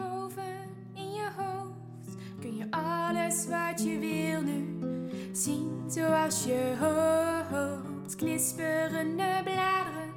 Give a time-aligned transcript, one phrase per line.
[0.00, 0.42] Daarboven
[0.94, 4.78] in je hoofd, kun je alles wat je wil nu
[5.32, 8.16] zien zoals je hoopt.
[8.16, 10.12] Knisperende bladeren,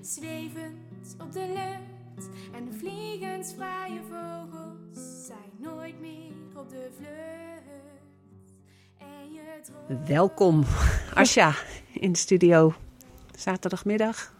[0.00, 8.54] zwevend op de lucht en vliegend vrije vogels zijn nooit meer op de vlucht.
[8.98, 10.64] En je Welkom,
[11.14, 11.54] Asja,
[11.92, 12.74] in de studio.
[13.36, 14.34] Zaterdagmiddag.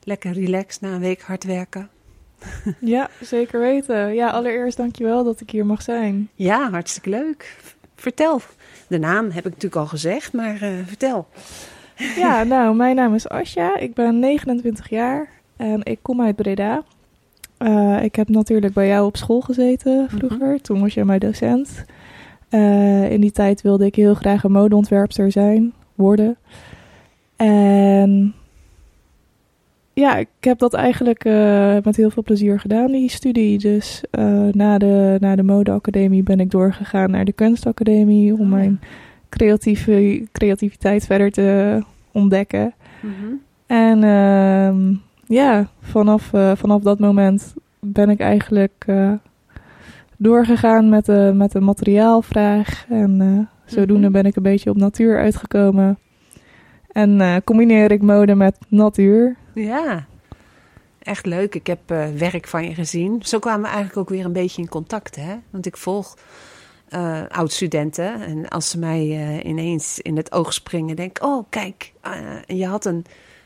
[0.00, 1.90] Lekker relaxed na een week hard werken.
[2.78, 4.14] Ja, zeker weten.
[4.14, 6.28] Ja, allereerst dankjewel dat ik hier mag zijn.
[6.34, 7.56] Ja, hartstikke leuk.
[7.96, 8.40] Vertel.
[8.88, 11.26] De naam heb ik natuurlijk al gezegd, maar eh, vertel.
[12.16, 13.76] Ja, nou, mijn naam is Asja.
[13.76, 16.82] Ik ben 29 jaar en ik kom uit Breda.
[17.56, 20.60] Eh, ik heb natuurlijk bij jou op school gezeten vroeger.
[20.60, 21.84] Toen was jij mijn docent.
[22.48, 26.36] Eh, in die tijd wilde ik heel graag een modeontwerpster zijn, worden.
[27.36, 28.34] En
[29.94, 33.58] ja, ik heb dat eigenlijk eh, met heel veel plezier gedaan, die studie.
[33.58, 38.32] Dus eh, na, de, na de modeacademie ben ik doorgegaan naar de kunstacademie...
[38.32, 38.80] om Oh mijn
[39.28, 41.80] creatieve, creativiteit verder te
[42.12, 42.74] ontdekken.
[43.66, 44.94] En ehm,
[45.26, 48.86] ja, vanaf, eh, vanaf dat moment ben ik eigenlijk
[50.16, 52.86] doorgegaan met de, met de materiaalvraag.
[52.88, 54.12] En zodoende Mhm.
[54.12, 55.98] ben ik een beetje op natuur uitgekomen.
[56.92, 59.36] En combineer ik mode met natuur.
[59.54, 60.06] Ja,
[60.98, 61.54] echt leuk.
[61.54, 63.22] Ik heb eh, werk van je gezien.
[63.22, 65.36] Zo kwamen we eigenlijk ook weer een beetje in contact, hè?
[65.50, 66.16] Want ik volg
[66.88, 68.20] eh oud-studenten.
[68.20, 71.24] En als ze mij eh, ineens in het oog springen, denk ik...
[71.24, 71.92] Oh, kijk,
[72.46, 73.04] je had een,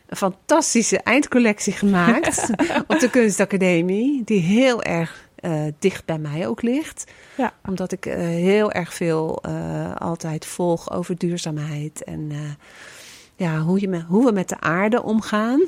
[0.08, 2.50] fantastische eindcollectie gemaakt
[2.88, 4.24] op de kunstacademie.
[4.24, 5.28] Die heel erg
[5.78, 7.12] dicht bij mij ook ligt.
[7.36, 7.52] Ja.
[7.66, 9.42] Omdat ik heel erg veel
[9.94, 12.04] altijd volg over duurzaamheid.
[12.04, 12.32] En
[13.36, 15.60] ja, hoe, je met, hoe we met de aarde omgaan.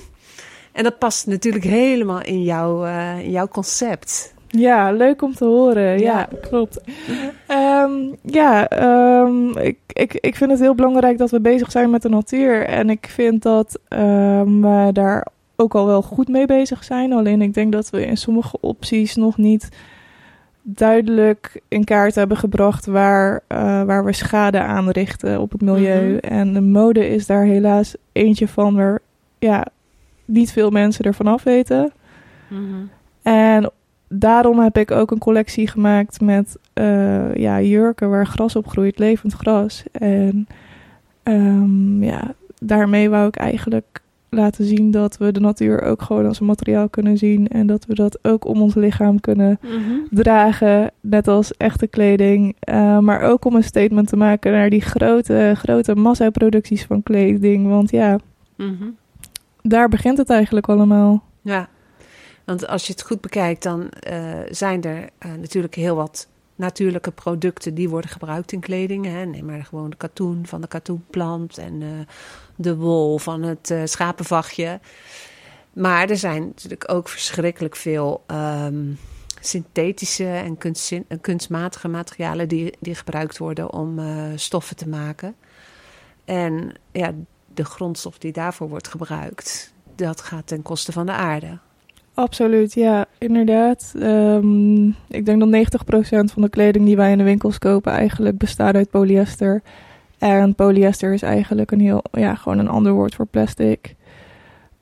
[0.81, 4.35] En dat past natuurlijk helemaal in, jouw eh, in jouw concept.
[4.49, 5.99] Ja, leuk om te horen.
[5.99, 6.39] Ja, Ja.
[6.41, 6.81] klopt.
[7.47, 7.93] Ehm,
[8.23, 12.09] ja, ehm, ik, ik, ik vind het heel belangrijk dat we bezig zijn met de
[12.09, 12.67] natuur.
[12.67, 15.27] En ik vind dat ehm, we daar
[15.57, 17.13] ook al wel goed mee bezig zijn.
[17.13, 19.69] Alleen ik denk dat we in sommige opties nog niet
[20.63, 26.09] duidelijk in kaart hebben gebracht waar, eh, waar we schade aanrichten op het milieu.
[26.09, 26.19] Mhm.
[26.19, 29.01] En de mode is daar helaas eentje van waar
[29.39, 29.67] ja,
[30.33, 31.93] niet veel mensen ervan af weten.
[33.23, 33.71] En
[34.09, 38.99] daarom heb ik ook een collectie gemaakt met eh, ja, jurken waar gras op groeit,
[38.99, 39.85] levend gras.
[39.93, 40.47] En
[41.23, 46.41] ehm, ja, daarmee wou ik eigenlijk laten zien dat we de natuur ook gewoon als
[46.41, 47.49] een materiaal kunnen zien.
[47.49, 49.59] En dat we dat ook om ons lichaam kunnen
[50.11, 52.57] dragen, net als echte kleding.
[52.61, 57.67] Eh, maar ook om een statement te maken naar die grote, grote massaproducties van kleding.
[57.67, 58.19] Want ja,
[58.57, 58.85] Mhm.
[59.63, 61.23] Daar begint het eigenlijk allemaal.
[61.43, 61.69] Ja,
[62.51, 67.11] want als je het goed bekijkt, dan eh, zijn er eh, natuurlijk heel wat natuurlijke
[67.11, 69.05] producten die worden gebruikt in kleding.
[69.05, 69.25] Hè.
[69.25, 71.89] Neem maar gewoon de katoen van de katoenplant en eh,
[72.57, 74.81] de wol van het schapenvachtje.
[75.73, 78.93] Maar er zijn natuurlijk ook verschrikkelijk veel ehm,
[79.41, 80.59] synthetische en
[81.09, 84.01] en kunstmatige materialen die, die gebruikt worden om
[84.37, 85.35] stoffen te maken.
[86.25, 87.13] En ja,
[87.55, 91.59] de grondstof die daarvoor wordt gebruikt, dat gaat ten koste van de aarde.
[92.15, 93.95] Absoluut, ja, inderdaad.
[93.99, 98.39] Ehm, ik denk dat 90% van de kleding die wij in de winkels kopen eigenlijk
[98.39, 99.63] bestaat uit polyester.
[100.19, 103.95] En polyester is eigenlijk een heel, ja, gewoon een ander woord voor plastic.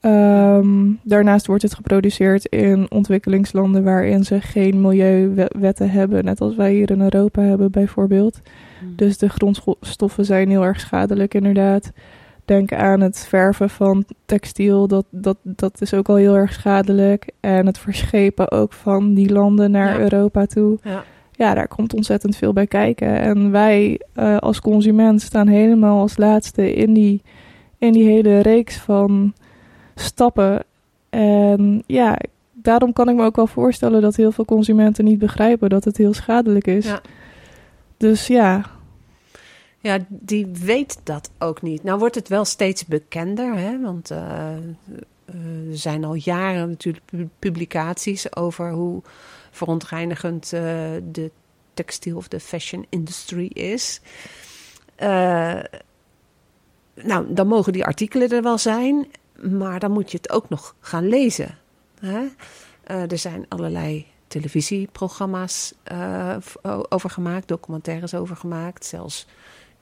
[0.01, 6.73] Ehm, daarnaast wordt het geproduceerd in ontwikkelingslanden waarin ze geen milieuwetten hebben, net als wij
[6.73, 8.41] hier in Europa hebben bijvoorbeeld.
[8.97, 11.93] Dus de grondstoffen zijn heel erg schadelijk, inderdaad.
[12.49, 17.31] Denk aan het verven van textiel, dat, dat, dat is ook al heel erg schadelijk.
[17.41, 19.99] En het verschepen ook van die landen naar Ja.
[19.99, 20.79] Europa toe.
[20.83, 21.05] Ja.
[21.33, 23.21] Ja, daar komt ontzettend veel bij kijken.
[23.21, 27.23] En wij eh, als consument staan helemaal als laatste in die,
[27.79, 29.33] in die hele reeks van
[29.95, 30.65] stappen.
[31.11, 32.19] En ja,
[32.53, 35.97] daarom kan ik me ook wel voorstellen dat heel veel consumenten niet begrijpen dat het
[35.97, 36.87] heel schadelijk is.
[36.87, 37.01] Ja.
[37.97, 38.65] Dus ja,
[39.89, 41.83] Ja, die weet dat ook niet.
[41.83, 43.81] Nou wordt het wel steeds bekender, hè?
[43.81, 49.03] want eh, eh, er zijn al jaren natuurlijk pu- publicaties over hoe
[49.51, 50.61] verontreinigend eh,
[51.11, 51.31] de
[51.75, 54.01] textiel of de fashion industry is.
[56.95, 59.07] Nou, dan mogen die artikelen er wel zijn,
[59.41, 61.59] maar dan moet je het ook nog gaan lezen.
[62.01, 62.27] Hè?
[62.85, 65.75] Er zijn allerlei televisieprogramma's
[66.89, 69.27] over gemaakt, documentaires over gemaakt, zelfs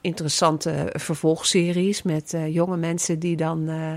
[0.01, 3.93] interessante vervolgseries met eh, jonge mensen die dan eh,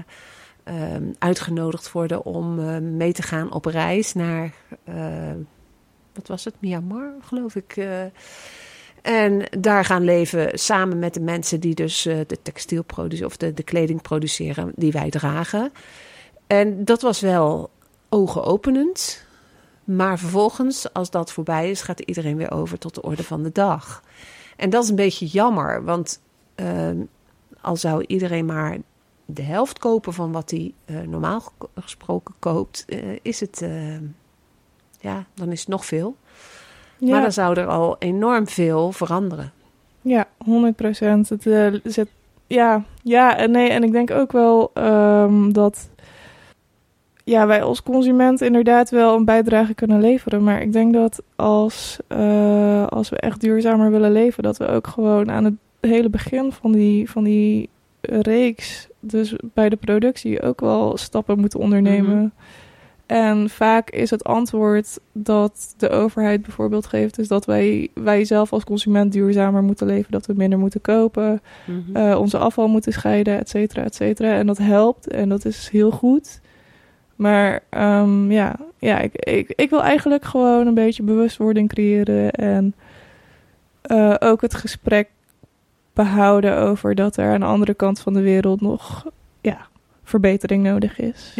[0.65, 4.55] ehm, uitgenodigd worden om eh, mee te gaan op reis naar,
[6.13, 7.77] wat was het, Myanmar, geloof ik.
[9.03, 13.55] en daar gaan leven samen met de mensen die dus de textiel produceren of de,
[13.55, 15.73] de kleding produceren die wij dragen.
[16.47, 17.71] En dat was wel
[18.09, 19.25] ogenopenend.
[19.85, 23.53] Maar vervolgens, als dat voorbij is, gaat iedereen weer over tot de orde van de
[23.53, 24.03] dag.
[24.61, 26.21] En dat is een beetje jammer, want
[26.55, 26.97] ehm,
[27.61, 28.77] al zou iedereen maar
[29.25, 33.97] de helft kopen van wat hij eh, normaal ge- gesproken koopt, eh, is het, eh,
[35.01, 36.17] ja, dan is het nog veel.
[36.99, 37.11] ja.
[37.13, 39.53] Maar dan zou er al enorm veel veranderen.
[40.03, 41.29] Ja, 100 procent.
[41.29, 42.05] Het eh.
[42.47, 43.69] Ja, ja en nee.
[43.71, 45.89] En ik denk ook wel ehm, dat.
[47.31, 50.45] Ja, wij als consument inderdaad wel een bijdrage kunnen leveren.
[50.45, 54.87] Maar ik denk dat als, eh, als we echt duurzamer willen leven, dat we ook
[54.87, 57.69] gewoon aan het hele begin van die, van die
[58.01, 62.17] reeks, dus bij de productie, ook wel stappen moeten ondernemen.
[62.17, 62.29] Mhm.
[63.07, 68.53] En vaak is het antwoord dat de overheid bijvoorbeeld geeft, is dat wij, wij zelf
[68.53, 71.97] als consument duurzamer moeten leven, dat we minder moeten kopen, Mhm.
[71.97, 74.33] eh, onze afval moeten scheiden, et cetera, et cetera.
[74.33, 76.41] En dat helpt en dat is heel goed.
[77.21, 82.75] Maar ehm, ja, ja ik, ik, ik wil eigenlijk gewoon een beetje bewustwording creëren en
[83.83, 85.09] eh, ook het gesprek
[85.93, 89.07] behouden over dat er aan de andere kant van de wereld nog
[89.41, 89.67] ja,
[90.03, 91.33] verbetering nodig is.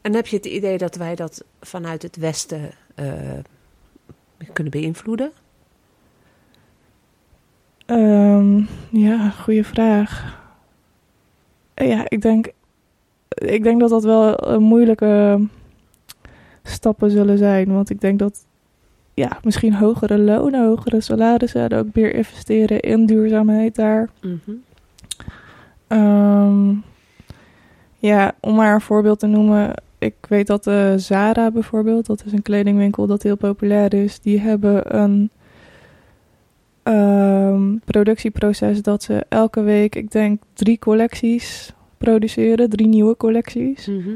[0.00, 3.12] En heb je het idee dat wij dat vanuit het Westen eh,
[4.52, 5.32] kunnen beïnvloeden?
[7.86, 10.40] Ehm, ja, goede vraag.
[11.74, 12.48] Ja, ik denk,
[13.28, 15.40] ik denk dat dat wel eh, moeilijke
[16.62, 17.72] stappen zullen zijn.
[17.72, 18.46] Want ik denk dat
[19.14, 24.08] ja, misschien hogere lonen, hogere salarissen en ook meer investeren in duurzaamheid daar.
[24.20, 24.50] Mhm.
[25.86, 26.74] Ehm,
[27.96, 29.74] ja, om maar een voorbeeld te noemen.
[29.98, 34.20] Ik weet dat de Zara bijvoorbeeld, dat is een kledingwinkel dat heel populair is.
[34.20, 35.30] Die hebben een
[36.82, 42.70] ehm, productieproces dat ze elke week, ik denk, drie collecties produceren.
[42.70, 43.86] Drie nieuwe collecties.
[43.86, 44.10] Mhm.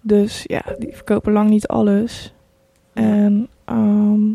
[0.00, 2.34] Dus ja, die verkopen lang niet alles.
[2.92, 4.28] En ehm,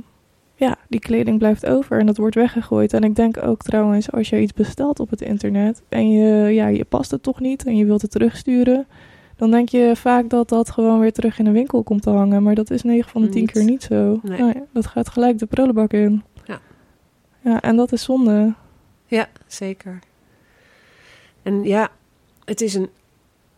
[0.56, 2.94] ja, die kleding blijft over en dat wordt weggegooid.
[2.94, 6.68] En ik denk ook trouwens, als je iets bestelt op het internet en je, ja,
[6.68, 8.88] je past het toch niet en je wilt het terugsturen,
[9.36, 12.44] dan denk je vaak dat dat gewoon weer terug in de winkel komt te hangen.
[12.44, 13.52] Maar dat is 9 van de 10 Niet.
[13.52, 14.20] keer niet zo.
[14.24, 14.42] Nee.
[14.42, 16.24] Nee, dat gaat gelijk de prullenbak in.
[16.46, 16.60] Ja.
[17.44, 18.54] Ja, en dat is zonde.
[19.06, 20.00] Ja, zeker.
[21.44, 21.90] En ja,
[22.52, 22.90] het is een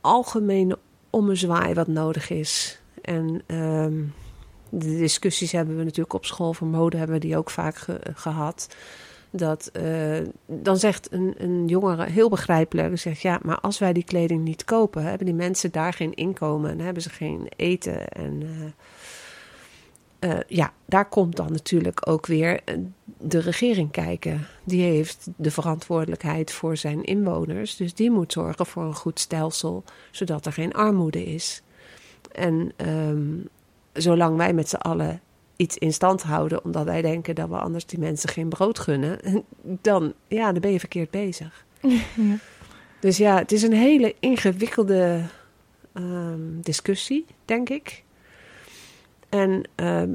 [0.01, 0.77] algemene
[1.09, 2.79] ommezwaai wat nodig is.
[3.01, 4.01] En ehm,
[4.69, 8.01] de discussies hebben we natuurlijk op school voor mode hebben we die ook vaak ge-
[8.13, 8.75] gehad.
[9.29, 14.03] Dat eh, dan zegt een, een jongere heel begrijpelijk, zegt ja, maar als wij die
[14.03, 18.07] kleding niet kopen, hebben die mensen daar geen inkomen en hebben ze geen eten.
[18.07, 18.65] En eh,
[20.23, 22.75] eh, ja, daar komt dan natuurlijk ook weer eh,
[23.17, 24.47] de regering kijken.
[24.63, 27.75] Die heeft de verantwoordelijkheid voor zijn inwoners.
[27.75, 31.61] Dus die moet zorgen voor een goed stelsel, zodat er geen armoede is.
[32.31, 33.37] En ehm,
[33.93, 35.21] zolang wij met z'n allen
[35.55, 39.19] iets in stand houden, omdat wij denken dat we anders die mensen geen brood gunnen,
[39.81, 41.65] dan, ja, dan ben je verkeerd bezig.
[41.81, 42.37] ja.
[42.99, 45.21] Dus ja, het is een hele ingewikkelde
[45.93, 48.03] ehm, discussie, denk ik.
[49.33, 50.13] En ehm,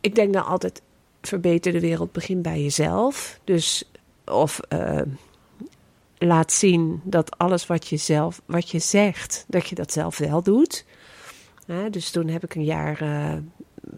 [0.00, 0.82] ik denk dan altijd,
[1.22, 3.40] verbeter de wereld, begin bij jezelf.
[3.44, 3.90] Dus
[4.24, 5.08] of ehm,
[6.18, 10.42] laat zien dat alles wat je zelf, wat je zegt, dat je dat zelf wel
[10.42, 10.84] doet.
[11.90, 13.38] Dus toen heb ik een jaar eh,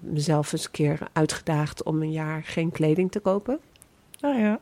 [0.00, 3.58] mezelf eens een keer uitgedaagd om een jaar geen kleding te kopen.
[4.20, 4.60] Nou ja.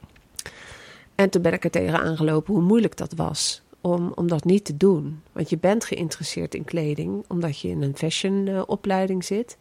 [1.15, 4.65] En toen ben ik er tegen aangelopen hoe moeilijk dat was om, om dat niet
[4.65, 5.23] te doen.
[5.33, 9.57] Want je bent geïnteresseerd in kleding, omdat je in een fashionopleiding uh, zit.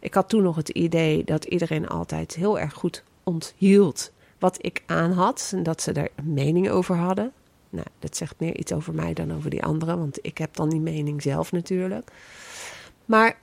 [0.00, 4.82] Ik had toen nog het idee dat iedereen altijd heel erg goed onthield wat ik
[4.86, 5.52] aan had.
[5.54, 7.32] En dat ze daar een mening over hadden.
[7.70, 10.68] Nou, dat zegt meer iets over mij dan over die anderen, want ik heb dan
[10.68, 12.10] die mening zelf natuurlijk.
[13.04, 13.38] Maar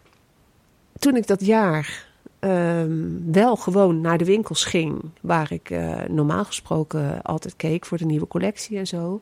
[1.00, 2.08] toen ik dat jaar
[2.40, 7.98] um, wel gewoon naar de winkels ging, waar ik uh, normaal gesproken altijd keek voor
[7.98, 9.22] de nieuwe collectie en zo,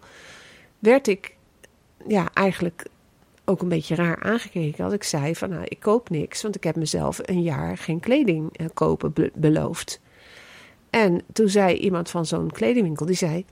[0.80, 1.36] werd ik
[2.08, 2.88] ja, eigenlijk
[3.46, 4.84] ook een beetje raar aangekeken.
[4.84, 8.00] Als ik zei van nou, ik koop niks, want ik heb mezelf een jaar geen
[8.00, 10.00] kleding uh, kopen be beloofd.
[10.90, 13.46] En toen zei iemand van zo'n kledingwinkel, die zei,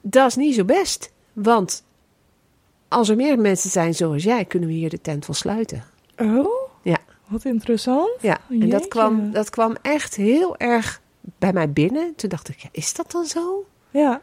[0.00, 1.84] dat is niet zo best, want
[2.88, 5.84] als er meer mensen zijn zoals jij, kunnen we hier de tent wel sluiten.
[6.18, 6.70] Oh?
[6.82, 6.98] Ja.
[7.26, 8.10] Wat interessant.
[8.20, 12.14] Ja, en dat kwam, dat kwam echt heel erg bij mij binnen.
[12.14, 13.64] Toen dacht ik, ja, is dat dan zo?
[13.90, 14.20] Ja.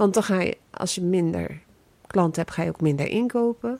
[0.00, 1.58] Want dan ga je, als je minder
[2.06, 3.78] klanten hebt, ga je ook minder inkopen.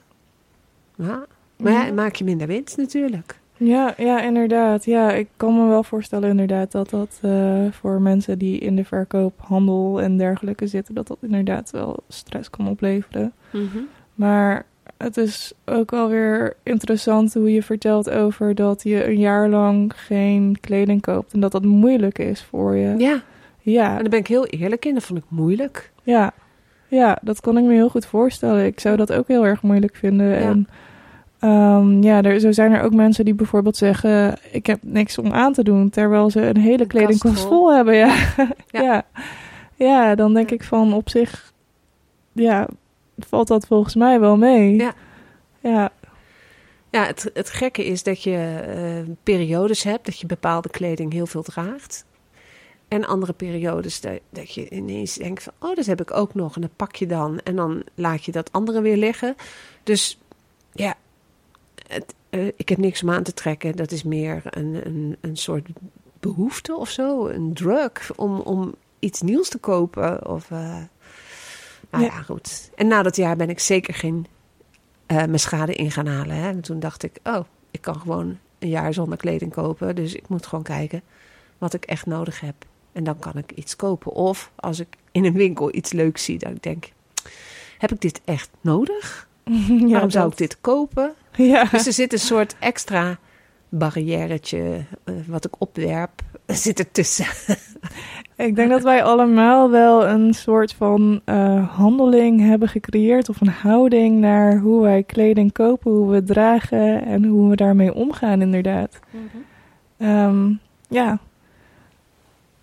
[0.97, 1.27] Ja.
[1.57, 3.39] Maar ja, maak je minder winst natuurlijk.
[3.57, 4.85] Ja, ja, inderdaad.
[4.85, 8.85] Ja, ik kan me wel voorstellen inderdaad dat dat uh, voor mensen die in de
[8.85, 13.33] verkoop, handel en dergelijke zitten, dat dat inderdaad wel stress kan opleveren.
[13.53, 13.89] Mm -hmm.
[14.15, 19.49] Maar het is ook wel weer interessant hoe je vertelt over dat je een jaar
[19.49, 22.95] lang geen kleding koopt en dat dat moeilijk is voor je.
[22.99, 23.23] Ja.
[23.63, 23.89] Ja.
[23.89, 25.93] En daar ben ik heel eerlijk in, dat vond ik moeilijk.
[26.03, 26.33] Ja.
[26.89, 28.65] Ja, dat kon ik me heel goed voorstellen.
[28.65, 30.27] Ik zou dat ook heel erg moeilijk vinden.
[30.27, 30.37] Ja.
[30.37, 30.69] En
[31.51, 35.33] um, ja, er, zo zijn er ook mensen die bijvoorbeeld zeggen: Ik heb niks om
[35.33, 37.49] aan te doen, terwijl ze een hele kledingkast vol.
[37.49, 37.97] vol hebben.
[37.97, 38.15] Ja.
[38.37, 38.83] ja.
[38.83, 39.05] ja.
[39.77, 40.15] ja.
[40.15, 41.53] dan denk ik van op zich,
[42.33, 42.69] ja,
[43.19, 44.77] valt dat volgens mij wel mee.
[44.77, 44.93] Ja.
[45.61, 45.91] Ja.
[46.91, 48.65] Ja, het, het gekke is dat je
[49.07, 52.05] uh, periodes hebt dat je bepaalde kleding heel veel draagt.
[52.91, 56.55] En andere periodes dat, dat je ineens denkt van, oh, dat heb ik ook nog.
[56.55, 57.39] En dat pak je dan.
[57.39, 59.37] En dan laat je dat andere weer liggen.
[59.83, 60.19] Dus
[60.73, 60.95] ja,
[61.87, 63.77] het, uh, ik heb niks om aan te trekken.
[63.77, 65.69] Dat is meer een, een, een soort
[66.21, 67.27] behoefte of zo.
[67.27, 70.29] Een drug om, om iets nieuws te kopen.
[70.29, 70.59] Of, uh,
[71.91, 72.11] nou ja.
[72.11, 72.23] ja.
[72.23, 72.71] goed.
[72.75, 74.27] En na dat jaar ben ik zeker geen
[75.07, 76.37] uh, mijn schade in gaan halen.
[76.37, 76.49] Hè.
[76.49, 79.95] En toen dacht ik, oh, ik kan gewoon een jaar zonder kleding kopen.
[79.95, 81.03] Dus ik moet gewoon kijken
[81.59, 82.55] wat ik echt nodig heb.
[82.93, 84.13] En dan kan ik iets kopen.
[84.13, 86.93] Of als ik in een winkel iets leuks zie, dan denk ik,
[87.79, 89.29] heb ik dit echt nodig?
[89.69, 91.13] Ja, Waarom zou dat- ik dit kopen?
[91.37, 91.65] Ja.
[91.65, 93.19] Dus er zit een soort extra
[93.69, 96.11] barrièretje uh, wat ik opwerp,
[96.47, 97.27] zit er tussen.
[98.37, 103.49] Ik denk dat wij allemaal wel een soort van uh, handeling hebben gecreëerd of een
[103.49, 108.41] houding naar hoe wij kleding kopen, hoe we het dragen en hoe we daarmee omgaan,
[108.41, 108.99] inderdaad.
[109.99, 111.19] Um, ja.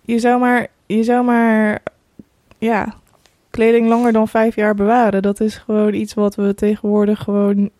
[0.08, 1.82] Je zou maar, je zou maar,
[2.58, 2.94] ja,
[3.50, 5.22] kleding langer dan vijf jaar bewaren.
[5.22, 7.70] Dat is gewoon iets wat we tegenwoordig gewoon,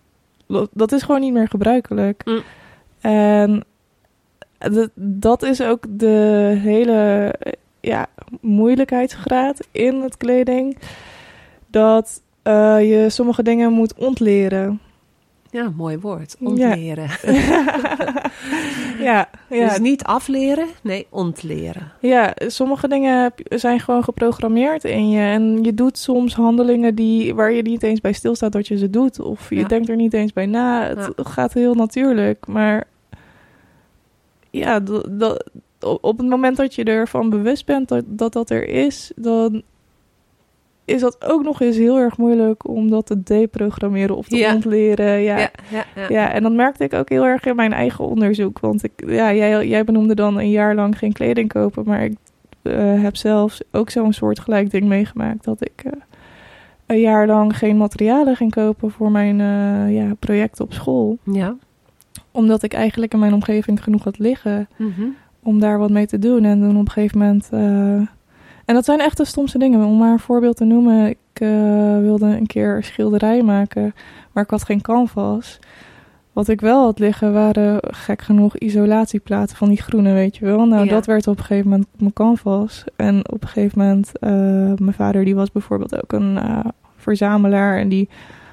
[0.71, 2.23] dat is gewoon niet meer gebruikelijk.
[2.25, 2.43] Mm.
[3.01, 3.65] En
[4.59, 7.35] dat, dat is ook de hele
[7.81, 8.07] ja,
[8.41, 10.79] moeilijkheidsgraad in het kleding.
[11.67, 14.81] Dat uh, je sommige dingen moet ontleren.
[15.51, 16.37] Ja, mooi woord.
[16.41, 17.09] Ontleren.
[17.23, 17.33] Ja,
[19.09, 19.69] ja, ja.
[19.69, 21.93] Dus niet afleren, nee, ontleren.
[22.01, 25.21] Ja, sommige dingen zijn gewoon geprogrammeerd in je.
[25.21, 28.91] En je doet soms handelingen die, waar je niet eens bij stilstaat dat je ze
[28.91, 29.21] doet.
[29.21, 29.67] Of je Ja.
[29.69, 30.83] denkt er niet eens bij na.
[30.83, 31.25] Het Ja.
[31.25, 32.47] gaat heel natuurlijk.
[32.47, 32.85] Maar
[34.51, 35.51] ja, dat, dat,
[35.81, 39.63] op het moment dat je ervan bewust bent dat, dat dat er is, dan
[40.89, 44.55] is dat ook nog eens heel erg moeilijk om dat te deprogrammeren of te Ja.
[44.55, 45.21] ontleren.
[45.23, 45.39] Ja.
[45.39, 46.07] Ja, ja, ja.
[46.09, 48.59] Ja, en dat merkte ik ook heel erg in mijn eigen onderzoek.
[48.59, 51.83] Want ik, ja, jij, jij benoemde dan een jaar lang geen kleding kopen.
[51.87, 52.17] Maar ik
[52.63, 55.45] eh, heb zelfs ook zo'n soort gelijk ding meegemaakt.
[55.45, 55.93] Dat ik eh,
[56.87, 61.19] een jaar lang geen materialen ging kopen voor mijn eh, ja, project op school.
[61.25, 61.57] ja.
[62.31, 65.03] Omdat ik eigenlijk in mijn omgeving genoeg had liggen Mhm.
[65.43, 66.45] om daar wat mee te doen.
[66.45, 67.49] En toen op een gegeven moment.
[68.69, 69.85] En dat zijn echt de stomste dingen.
[69.85, 71.07] Om maar een voorbeeld te noemen.
[71.09, 71.49] Ik eh,
[72.01, 73.95] wilde een keer een schilderij maken,
[74.33, 75.59] maar ik had geen canvas.
[76.33, 80.67] Wat ik wel had liggen waren gek genoeg isolatieplaten van die groene, weet je wel.
[80.67, 80.91] Nou, Ja.
[80.91, 82.85] dat werd op een gegeven moment mijn canvas.
[82.97, 84.31] En op een gegeven moment, eh,
[84.77, 86.59] mijn vader die was bijvoorbeeld ook een eh,
[86.97, 87.79] verzamelaar.
[87.79, 88.09] En die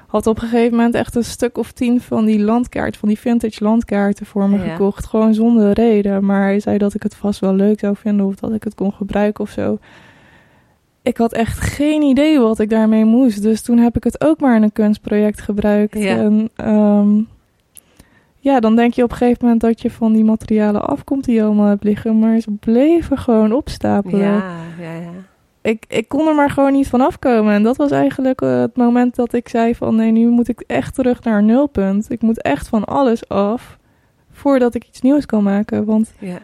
[0.06, 3.18] had op een gegeven moment echt een stuk of tien van die landkaart, van die
[3.18, 4.70] vintage landkaarten voor me Ja.
[4.72, 5.06] gekocht.
[5.06, 6.24] Gewoon zonder reden.
[6.24, 8.74] Maar hij zei dat ik het vast wel leuk zou vinden of dat ik het
[8.74, 9.78] kon gebruiken of zo.
[11.06, 13.42] Ik had echt geen idee wat ik daarmee moest.
[13.42, 15.98] Dus toen heb ik het ook maar in een kunstproject gebruikt.
[15.98, 16.16] Ja.
[16.16, 17.20] En ehm,
[18.38, 21.34] ja, dan denk je op een gegeven moment dat je van die materialen afkomt die
[21.34, 22.18] je allemaal hebt liggen.
[22.18, 24.20] Maar ze bleven gewoon opstapelen.
[24.20, 25.10] Ja, ja, ja.
[25.62, 27.54] ik, ik kon er maar gewoon niet van afkomen.
[27.54, 29.96] En dat was eigenlijk eh, het moment dat ik zei van...
[29.96, 32.10] nee, nu moet ik echt terug naar nulpunt.
[32.10, 33.78] Ik moet echt van alles af
[34.32, 35.84] voordat ik iets nieuws kan maken.
[35.84, 36.38] Want Ja.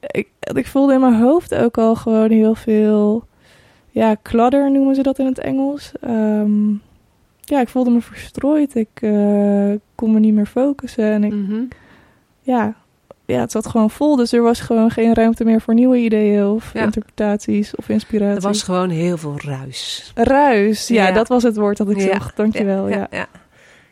[0.00, 3.30] ik, ik voelde in mijn hoofd ook al gewoon heel veel...
[3.94, 5.92] Ja, kladder noemen ze dat in het Engels.
[6.00, 6.68] Ehm,
[7.40, 8.74] ja, ik voelde me verstrooid.
[8.74, 11.04] Ik eh, kon me niet meer focussen.
[11.04, 11.62] En ik, Mhm.
[12.40, 12.74] ja,
[13.26, 14.16] ja, het zat gewoon vol.
[14.16, 16.82] Dus er was gewoon geen ruimte meer voor nieuwe ideeën of Ja.
[16.82, 18.36] interpretaties of inspiratie.
[18.36, 20.12] Er was gewoon heel veel ruis.
[20.14, 21.12] Ruis, ja, Ja.
[21.12, 22.12] dat was het woord dat ik Ja.
[22.12, 22.36] zocht.
[22.36, 23.06] Dankjewel, ja.
[23.10, 23.26] Ja,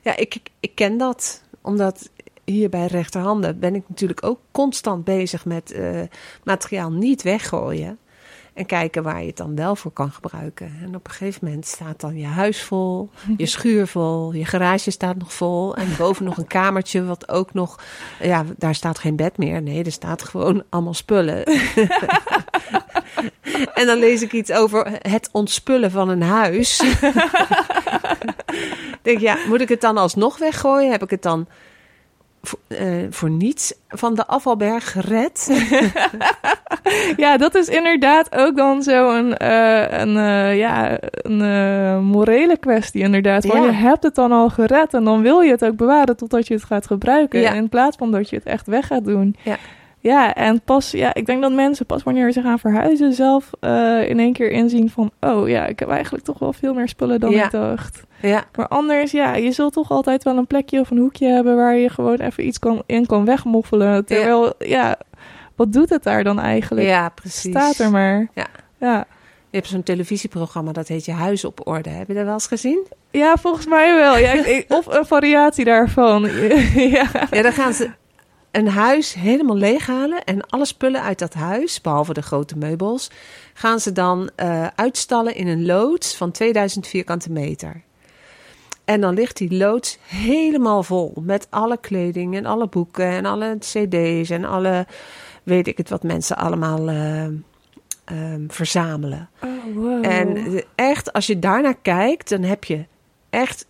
[0.02, 0.16] ja.
[0.16, 1.42] ik, ik ken dat.
[1.62, 2.10] Omdat
[2.44, 6.00] hier bij rechterhanden ben ik natuurlijk ook constant bezig met eh,
[6.44, 7.98] materiaal niet weggooien.
[8.54, 10.72] En kijken waar je het dan wel voor kan gebruiken.
[10.82, 14.90] En op een gegeven moment staat dan je huis vol, je schuur vol, je garage
[14.90, 15.76] staat nog vol.
[15.76, 17.78] En boven nog een kamertje, wat ook nog.
[18.20, 19.62] Ja, daar staat geen bed meer.
[19.62, 21.44] Nee, er staat gewoon allemaal spullen.
[23.74, 26.78] en dan lees ik iets over het ontspullen van een huis.
[29.02, 30.90] denk ja, moet ik het dan alsnog weggooien?
[30.90, 31.46] Heb ik het dan
[32.42, 35.48] voor, eh, voor niets van de afvalberg gered?
[37.16, 43.02] Ja, dat is inderdaad ook dan zo'n eh, een, eh, ja, een eh, morele kwestie
[43.02, 43.44] inderdaad.
[43.46, 43.70] Want Ja.
[43.70, 46.54] je hebt het dan al gered en dan wil je het ook bewaren totdat je
[46.54, 47.40] het gaat gebruiken.
[47.40, 47.52] Ja.
[47.52, 49.36] In plaats van dat je het echt weg gaat doen.
[49.44, 49.56] Ja.
[50.02, 54.08] Ja, en pas, ja, ik denk dat mensen pas wanneer ze gaan verhuizen zelf eh,
[54.08, 57.20] in één keer inzien van, oh ja, ik heb eigenlijk toch wel veel meer spullen
[57.20, 57.44] dan Ja.
[57.44, 58.02] ik dacht.
[58.22, 61.56] Ja, Maar anders, ja, je zult toch altijd wel een plekje of een hoekje hebben
[61.56, 64.04] waar je gewoon even iets kan, in kan wegmoffelen.
[64.06, 64.96] Terwijl, ja.
[65.56, 66.86] wat doet het daar dan eigenlijk?
[66.86, 67.50] ja, precies.
[67.50, 68.28] Staat er maar.
[68.34, 68.46] Ja.
[68.78, 69.06] Ja.
[69.50, 71.90] Je hebt zo'n televisieprogramma dat heet Je Huis op Orde.
[71.90, 72.86] Heb je dat wel eens gezien?
[73.10, 74.16] Ja, volgens mij wel.
[74.18, 76.22] Ja, ik- ik- of een variatie daarvan.
[76.74, 77.06] ja.
[77.30, 77.90] Ja, dan gaan ze
[78.50, 83.10] een huis helemaal leeghalen en alle spullen uit dat huis, behalve de grote meubels,
[83.54, 87.82] gaan ze dan eh, uitstallen in een loods van 2000 vierkante meter.
[88.90, 93.56] En dan ligt die loods helemaal vol met alle kleding en alle boeken en alle
[93.58, 94.86] cd's en alle,
[95.42, 99.28] weet ik het wat mensen allemaal eh, ehm, verzamelen.
[99.42, 100.06] Oh, wow.
[100.06, 102.84] En echt, als je daarnaar kijkt, dan heb je
[103.30, 103.66] echt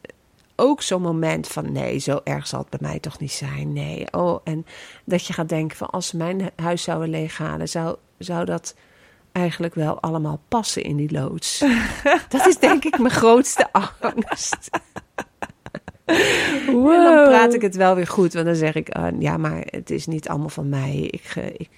[0.57, 3.73] ook zo'n moment van nee, zo erg zal het bij mij toch niet zijn.
[3.73, 4.67] Nee, oh, en
[5.05, 8.75] dat je gaat denken van als ze mijn hu- huis zouden leeghalen, zou, zou dat
[9.33, 11.65] eigenlijk wel allemaal passen in die loods.
[12.29, 14.71] dat is denk ik mijn grootste angst.
[16.73, 16.93] Wow.
[16.97, 19.63] En dan praat ik het wel weer goed, want dan zeg ik, ah, ja, maar
[19.71, 20.97] het is niet allemaal van mij.
[21.11, 21.69] Ik, eh, ik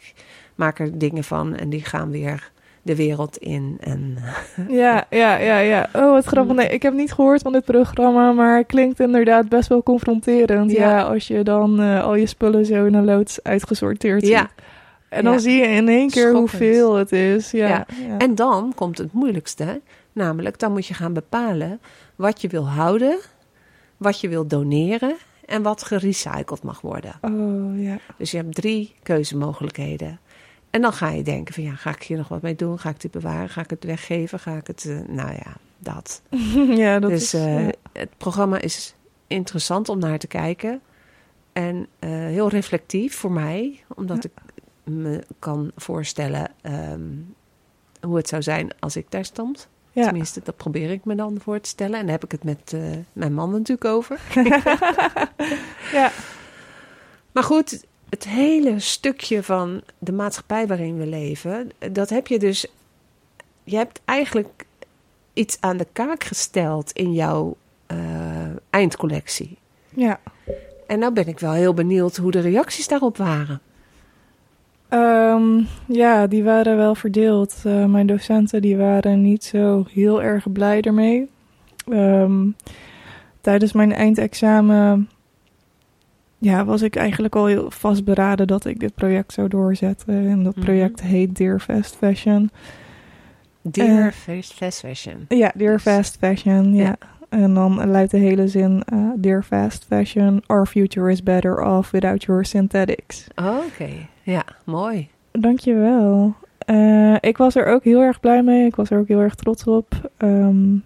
[0.54, 2.50] maak er dingen van en die gaan weer
[2.82, 3.76] de wereld in.
[3.80, 4.18] En
[4.68, 5.88] Ja, ja, ja, ja.
[5.92, 6.56] Oh, wat grappig.
[6.56, 10.70] Nee, ik heb niet gehoord van dit programma, maar het klinkt inderdaad best wel confronterend.
[10.70, 11.02] Ja, Ja.
[11.02, 14.48] als je dan eh, al je spullen zo in een loods uitgesorteerd ja, ziet.
[15.08, 15.38] En dan Ja.
[15.38, 16.50] zie je in één keer Schokkend.
[16.50, 17.50] hoeveel het is.
[17.50, 17.86] Ja.
[18.18, 19.80] En dan komt het moeilijkste,
[20.12, 21.80] namelijk dan moet je gaan bepalen
[22.16, 23.18] wat je wil houden,
[24.02, 27.14] wat je wil doneren en wat gerecycled mag worden.
[27.20, 27.98] Oh, ja.
[28.18, 30.20] Dus je hebt drie keuzemogelijkheden.
[30.70, 32.78] En dan ga je denken van ja, ga ik hier nog wat mee doen?
[32.78, 33.48] Ga ik dit bewaren?
[33.48, 34.38] Ga ik het weggeven?
[34.38, 36.22] Ga ik het, eh, nou ja, dat.
[36.84, 37.34] ja, dat dus is...
[37.34, 37.72] eh, ja.
[37.92, 38.94] het programma is
[39.26, 40.80] interessant om naar te kijken.
[41.52, 44.30] En eh, heel reflectief voor mij, omdat Ja.
[44.34, 44.62] ik
[44.92, 47.00] me kan voorstellen ehm,
[48.00, 49.68] hoe het zou zijn als ik daar stond.
[49.92, 50.04] Ja.
[50.04, 51.98] Tenminste, dat probeer ik me dan voor te stellen.
[51.98, 52.80] En daar heb ik het met eh,
[53.12, 54.20] mijn man natuurlijk over.
[55.92, 56.10] ja.
[57.32, 62.66] Maar goed, het hele stukje van de maatschappij waarin we leven, dat heb je dus.
[63.64, 64.64] Je hebt eigenlijk
[65.32, 67.96] iets aan de kaak gesteld in jouw eh,
[68.70, 69.58] eindcollectie.
[69.94, 70.20] ja.
[70.86, 73.60] En nou ben ik wel heel benieuwd hoe de reacties daarop waren.
[74.92, 77.54] Ehm, ja, die waren wel verdeeld.
[77.64, 81.28] Eh, mijn docenten die waren niet zo heel erg blij ermee.
[81.90, 82.46] Ehm,
[83.40, 85.08] tijdens mijn eindexamen
[86.38, 90.14] ja, was ik eigenlijk al heel vastberaden dat ik dit project zou doorzetten.
[90.28, 90.64] En dat Mhm.
[90.64, 92.50] project heet Dear Fast Fashion.
[93.62, 95.24] Dear Eh, Fast Fashion.
[95.28, 96.82] Ja, Dear Fast Fashion, ja.
[96.84, 96.96] Ja.
[97.32, 101.90] En dan luidt de hele zin, eh, Dear Fast Fashion, our future is better off
[101.90, 103.26] without your synthetics.
[103.34, 103.88] Oh, Oké,
[104.22, 105.08] ja, mooi.
[105.30, 106.34] Dankjewel.
[106.58, 108.66] Eh ik was er ook heel erg blij mee.
[108.66, 110.10] Ik was er ook heel erg trots op.
[110.16, 110.76] Ehm,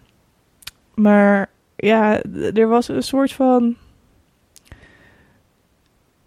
[0.94, 2.22] maar ja,
[2.54, 3.74] er was een soort van...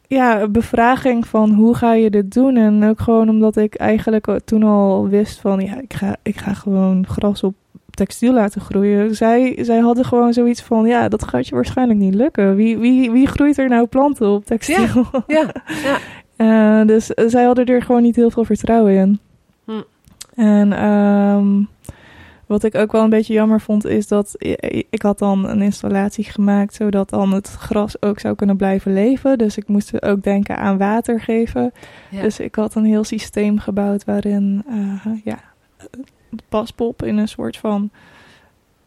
[0.08, 2.58] Ja, bevraging van hoe ga je dit doen?
[2.58, 5.60] En ook gewoon omdat ik eigenlijk toen al wist van...
[5.60, 7.56] Ja, ik ga, ik ga gewoon gras op
[8.00, 9.16] textiel laten groeien.
[9.16, 10.86] Zij, zij hadden gewoon zoiets van...
[10.86, 12.56] Ja, dat gaat je waarschijnlijk niet lukken.
[12.56, 15.06] Wie, wie, wie groeit er nou planten op textiel?
[15.28, 15.98] Ja, ja.
[16.40, 19.20] Eh, dus eh, zij hadden er gewoon niet heel veel vertrouwen in.
[19.66, 19.82] Hm.
[20.36, 21.64] En ehm,
[22.46, 24.36] wat ik ook wel een beetje jammer vond, is dat
[24.90, 29.38] ik had dan een installatie gemaakt zodat dan het gras ook zou kunnen blijven leven.
[29.38, 31.72] Dus ik moest ook denken aan water geven.
[32.10, 32.22] Ja.
[32.22, 35.40] Dus ik had een heel systeem gebouwd waarin eh, ja,
[36.30, 37.90] de paspop in een soort van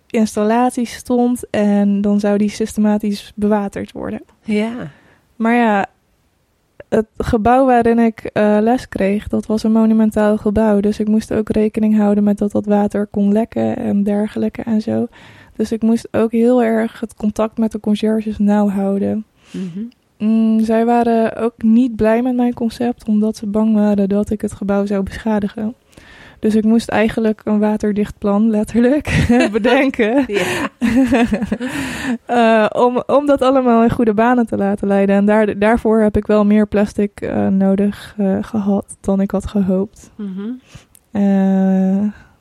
[0.06, 1.50] installatie stond.
[1.50, 4.22] En dan zou die systematisch bewaterd worden.
[4.42, 4.90] ja.
[5.36, 5.86] Maar ja,
[6.88, 10.80] het gebouw waarin ik eh, les kreeg, dat was een monumentaal gebouw.
[10.80, 14.80] Dus ik moest ook rekening houden met dat dat water kon lekken en dergelijke en
[14.80, 15.06] zo.
[15.56, 19.24] Dus ik moest ook heel erg het contact met de conciërges nauw houden.
[19.50, 19.84] Mhm.
[20.18, 24.40] Mm, zij waren ook niet blij met mijn concept, omdat ze bang waren dat ik
[24.40, 25.74] het gebouw zou beschadigen.
[26.42, 30.24] Dus ik moest eigenlijk een waterdicht plan, letterlijk, bedenken.
[32.26, 35.16] Eh, om, om dat allemaal in goede banen te laten leiden.
[35.16, 39.46] En daar, daarvoor heb ik wel meer plastic eh, nodig eh, gehad dan ik had
[39.46, 40.10] gehoopt.
[40.16, 40.50] Mhm.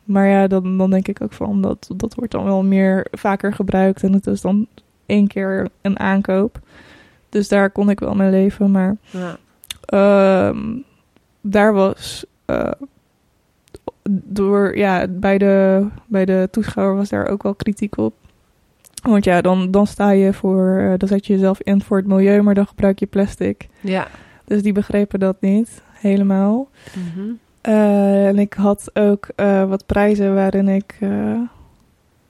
[0.03, 3.53] Maar ja, dan, dan denk ik ook van dat, dat wordt dan wel meer vaker
[3.53, 4.03] gebruikt.
[4.03, 4.67] En het is dan
[5.05, 6.59] één keer een aankoop.
[7.29, 8.71] Dus daar kon ik wel mee leven.
[8.71, 9.37] Maar Ja.
[9.85, 10.59] Ehm,
[11.41, 12.25] daar was
[14.09, 18.13] door, ja, bij de, bij de toeschouwer was daar ook wel kritiek op.
[19.01, 22.07] Want ja, dan, dan sta je voor, uh, dan zet je jezelf in voor het
[22.07, 23.67] milieu, maar dan gebruik je plastic.
[23.79, 24.07] Ja.
[24.45, 26.69] Dus die begrepen dat niet helemaal.
[26.93, 27.27] Mhm.
[27.67, 29.27] Uh, en ik had ook
[29.67, 30.97] wat prijzen waarin ik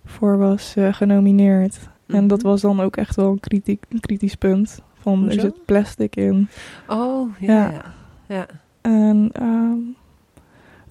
[0.05, 1.79] voor was genomineerd.
[2.05, 2.17] Mhm.
[2.17, 4.81] En dat was dan ook echt wel een, kritiek, een kritisch punt.
[5.01, 5.35] Van Hoezo?
[5.35, 6.47] er zit plastic in.
[6.87, 7.53] Oh, ja.
[7.53, 7.71] Ja.
[7.71, 8.35] ja.
[8.35, 8.45] ja.
[8.81, 9.77] En ehm,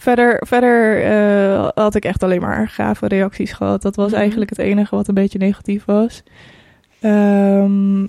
[0.00, 3.82] verder, verder eh, had ik echt alleen maar gave reacties gehad.
[3.82, 4.20] Dat was Mhm.
[4.20, 6.22] eigenlijk het enige wat een beetje negatief was.
[7.00, 8.06] Ehm,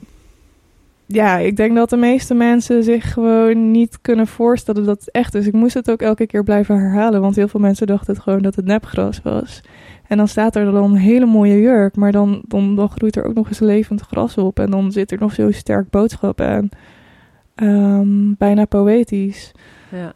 [1.06, 5.36] ja, ik denk dat de meeste mensen zich gewoon niet kunnen voorstellen dat het echt
[5.36, 5.48] is.
[5.48, 8.42] Ik moest het ook elke keer blijven herhalen, want heel veel mensen dachten het gewoon
[8.42, 9.62] dat het nepgras was.
[10.08, 13.26] En dan staat er dan een hele mooie jurk, maar dan, dan, dan groeit er
[13.26, 14.60] ook nog eens levend gras op.
[14.60, 16.70] En dan zit er nog zo'n sterk boodschap aan.
[17.56, 19.52] Ehm, bijna poëtisch.
[19.90, 20.14] ja.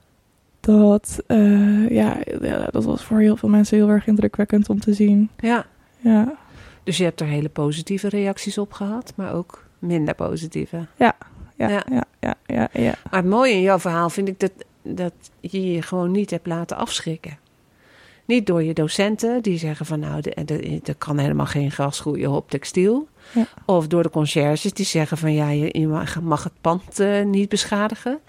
[0.65, 4.93] Dat, eh, ja, ja, dat was voor heel veel mensen heel erg indrukwekkend om te
[4.93, 5.29] zien.
[5.39, 5.65] ja.
[5.99, 6.33] Ja,
[6.83, 10.85] Dus je hebt er hele positieve reacties op gehad, maar ook minder positieve.
[10.95, 11.15] ja,
[11.57, 11.69] Ja.
[11.69, 12.67] ja, ja, ja, ja.
[12.73, 12.93] ja.
[13.11, 14.51] Maar het mooie in jouw verhaal vind ik dat,
[14.81, 17.37] dat je je gewoon niet hebt laten afschrikken.
[18.25, 21.99] Niet door je docenten die zeggen van nou, de- de- er kan helemaal geen gras
[21.99, 23.07] groeien op textiel.
[23.33, 23.45] Ja.
[23.65, 27.25] Of door de conciërges die zeggen van ja, je, je mag, mag het pand eh,
[27.25, 28.19] niet beschadigen.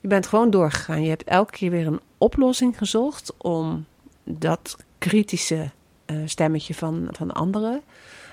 [0.00, 1.02] Je bent gewoon doorgegaan.
[1.02, 3.84] Je hebt elke keer weer een oplossing gezocht om
[4.24, 5.70] dat kritische
[6.04, 7.82] eh, stemmetje van, van anderen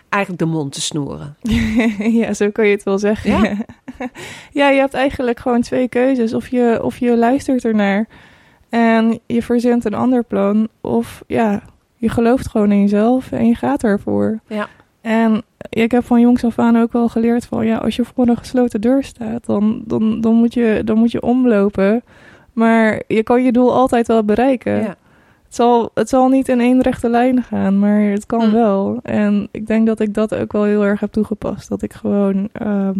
[0.10, 1.38] eigenlijk de mond te snoeren.
[2.22, 3.32] ja, zo kan je het wel zeggen.
[3.32, 3.56] Ja.
[4.62, 6.34] ja, je hebt eigenlijk gewoon twee keuzes.
[6.34, 8.08] Of je, of je luistert ernaar
[8.70, 10.68] en je verzint een ander plan.
[10.82, 11.64] Of ja,
[11.96, 14.40] je gelooft gewoon in jezelf en je gaat ervoor.
[14.48, 14.70] Ja.
[15.08, 17.66] En ik heb van jongs af aan ook wel geleerd van...
[17.66, 21.12] ja, als je voor een gesloten deur staat, dan, dan, dan, moet, je, dan moet
[21.12, 22.04] je omlopen.
[22.54, 24.74] Maar je kan je doel altijd wel bereiken.
[24.82, 24.96] Ja.
[25.46, 28.52] Het zal, het zal niet in één rechte lijn gaan, maar het kan Mm.
[28.52, 29.00] wel.
[29.04, 31.70] En ik denk dat ik dat ook wel heel erg heb toegepast.
[31.70, 33.00] Dat ik gewoon ehm,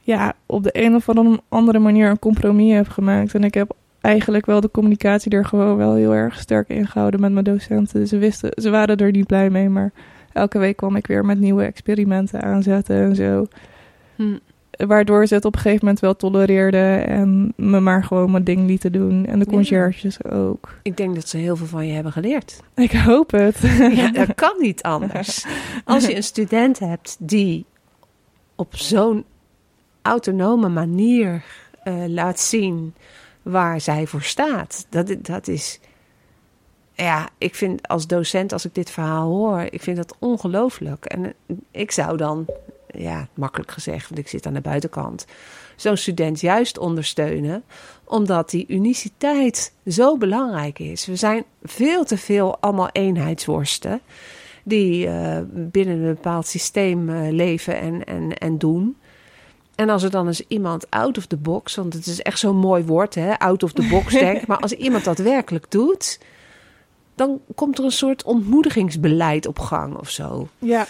[0.00, 1.08] ja, op de een of
[1.48, 3.34] andere manier een compromis heb gemaakt.
[3.34, 7.20] En ik heb eigenlijk wel de communicatie er gewoon wel heel erg sterk in gehouden
[7.20, 8.08] met mijn docenten.
[8.08, 9.92] Ze wisten, ze waren er niet blij mee, maar
[10.36, 13.46] elke week kwam ik weer met nieuwe experimenten aanzetten en zo.
[14.16, 14.36] Hm.
[14.70, 18.66] Waardoor ze het op een gegeven moment wel tolereerden en me maar gewoon mijn ding
[18.66, 19.26] lieten doen.
[19.26, 19.50] En de Ja.
[19.50, 20.78] conciërges ook.
[20.82, 22.60] Ik denk dat ze heel veel van je hebben geleerd.
[22.74, 23.58] Ik hoop het.
[23.92, 25.46] Ja, dat kan niet anders.
[25.84, 27.64] Als je een student hebt die
[28.54, 29.24] op zo'n
[30.02, 31.44] autonome manier
[31.82, 32.94] eh, laat zien
[33.42, 35.80] waar zij voor staat, dat, dat is.
[36.96, 41.04] Ja, ik vind als docent, als ik dit verhaal hoor, ik vind dat ongelooflijk.
[41.04, 42.46] En eh, ik zou dan,
[42.86, 45.26] ja, makkelijk gezegd, want ik zit aan de buitenkant,
[45.76, 47.64] zo'n student juist ondersteunen,
[48.04, 51.06] omdat die uniciteit zo belangrijk is.
[51.06, 54.00] We zijn veel te veel allemaal eenheidsworsten
[54.64, 58.96] die eh, binnen een bepaald systeem eh, leven en, en, en doen.
[59.74, 62.56] En als er dan eens iemand out of the box, want het is echt zo'n
[62.56, 66.18] mooi woord, hè, out of the box denkt, maar als iemand dat werkelijk doet,
[67.16, 70.48] dan komt er een soort ontmoedigingsbeleid op gang of zo.
[70.58, 70.86] Ja.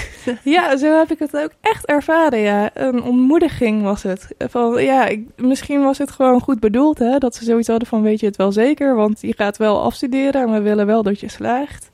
[0.44, 2.70] ja, zo heb ik het ook echt ervaren, ja.
[2.74, 4.28] Een ontmoediging was het.
[4.38, 7.18] Van, ja, ik, misschien was het gewoon goed bedoeld, hè.
[7.18, 8.94] Dat ze zoiets hadden van, weet je het wel zeker?
[8.94, 11.90] Want je gaat wel afstuderen en we willen wel dat je slaagt.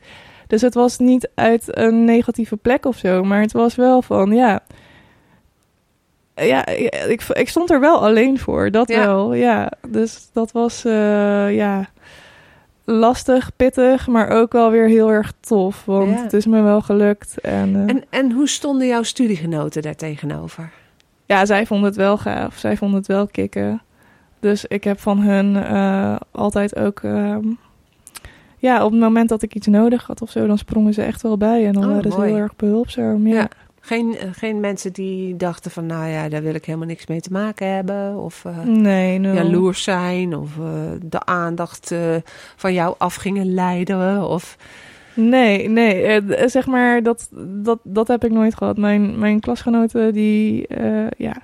[0.46, 3.24] Dus het was niet uit een negatieve plek of zo.
[3.24, 4.60] Maar het was wel van, ja...
[6.34, 9.06] Ja, ik, ik stond er wel alleen voor, dat Ja.
[9.06, 9.72] wel, ja.
[9.88, 11.88] Dus dat was, eh, ja...
[12.84, 15.84] lastig, pittig, maar ook wel weer heel erg tof.
[15.84, 16.22] Want Ja.
[16.22, 17.40] het is me wel gelukt.
[17.40, 20.70] En, eh, En, en hoe stonden jouw studiegenoten daar tegenover?
[21.26, 22.56] ja, zij vonden het wel gaaf.
[22.56, 23.82] Zij vonden het wel kicken.
[24.40, 27.00] Dus ik heb van hun eh, altijd ook...
[27.02, 27.46] ehm,
[28.58, 31.22] ja, op het moment dat ik iets nodig had of zo, dan sprongen ze echt
[31.22, 31.66] wel bij.
[31.66, 33.26] En dan Oh, waren ze heel erg behulpzaam.
[33.26, 33.34] Ja.
[33.34, 33.48] Ja.
[33.86, 37.20] Geen, eh, geen mensen die dachten van, nou ja, daar wil ik helemaal niks mee
[37.20, 38.16] te maken hebben.
[38.16, 40.36] Of eh, Nee, jaloers zijn.
[40.36, 41.94] Of eh, de aandacht
[42.56, 44.28] van jou af gingen leiden.
[44.28, 44.56] Of,
[45.14, 46.22] Nee, nee.
[46.48, 47.28] zeg maar, dat,
[47.62, 48.76] dat, dat heb ik nooit gehad.
[48.76, 50.66] Mijn, mijn klasgenoten, die...
[51.16, 51.42] ja,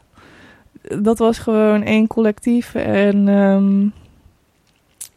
[0.98, 2.74] dat was gewoon één collectief.
[2.74, 3.88] En ehm,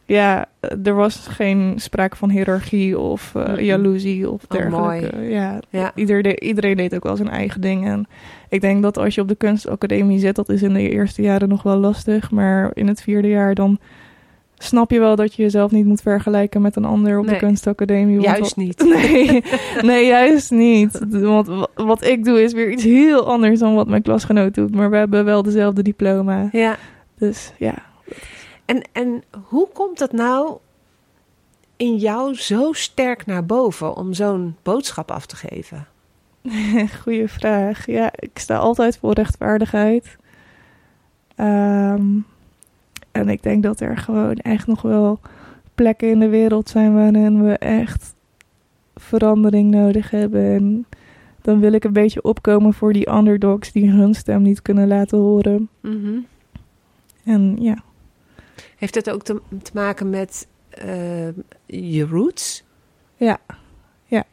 [0.05, 0.45] ja,
[0.83, 3.63] er was geen sprake van hiërarchie of eh, Mhm.
[3.63, 5.19] jaloezie of Oh, dergelijke.
[5.21, 5.91] ja, Ja.
[5.95, 7.85] Ieder de- iedereen deed ook wel zijn eigen ding.
[7.85, 8.07] En
[8.49, 11.49] ik denk dat als je op de kunstacademie zit, dat is in de eerste jaren
[11.49, 12.31] nog wel lastig.
[12.31, 13.79] Maar in het vierde jaar dan
[14.57, 17.33] snap je wel dat je jezelf niet moet vergelijken met een ander op Nee.
[17.33, 18.19] de kunstacademie.
[18.19, 18.83] want juist niet.
[18.95, 19.43] Nee,
[19.81, 20.99] nee, juist niet.
[21.09, 24.75] Want wa- wat ik doe is weer iets heel anders dan wat mijn klasgenoot doet.
[24.75, 26.49] Maar we hebben wel dezelfde diploma.
[26.51, 26.75] Ja.
[27.17, 27.73] Dus ja.
[28.65, 30.57] En, en hoe komt dat nou
[31.77, 35.87] in jou zo sterk naar boven om zo'n boodschap af te geven?
[37.01, 37.85] Goeie vraag.
[37.85, 40.17] Ja, ik sta altijd voor rechtvaardigheid.
[41.35, 42.17] Ehm,
[43.11, 45.19] en ik denk dat er gewoon echt nog wel
[45.75, 48.13] plekken in de wereld zijn waarin we echt
[48.95, 50.53] verandering nodig hebben.
[50.53, 50.85] En
[51.41, 55.17] dan wil ik een beetje opkomen voor die underdogs die hun stem niet kunnen laten
[55.17, 55.69] horen.
[55.79, 56.19] Mhm.
[57.23, 57.83] En ja,
[58.77, 61.27] Heeft het ook te, te maken met eh,
[61.65, 62.63] je roots?
[63.15, 63.39] Ja.
[64.05, 64.23] Ja.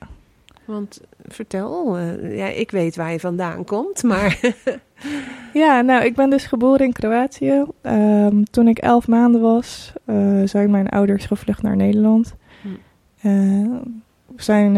[0.64, 4.40] Want vertel, eh, ja, ik weet waar je vandaan komt, maar
[5.52, 7.64] Ja, nou, ik ben dus geboren in Kroatië.
[7.80, 12.34] Ehm, toen ik elf maanden was, eh, zijn mijn ouders gevlucht naar Nederland.
[12.62, 12.68] Hm.
[14.26, 14.72] We, zijn,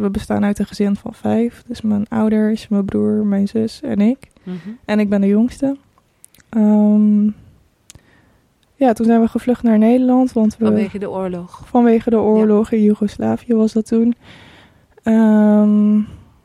[0.00, 1.62] we bestaan uit een gezin van vijf.
[1.66, 4.30] Dus mijn ouders, mijn broer, mijn zus en ik.
[4.84, 5.76] En ik ben de jongste.
[6.48, 7.28] Ehm,
[8.76, 10.32] ja, toen zijn we gevlucht naar Nederland.
[10.32, 11.62] Want we, vanwege de oorlog.
[11.64, 14.14] Vanwege de oorlog in Joegoslavië was dat toen.
[15.02, 16.00] Ehm,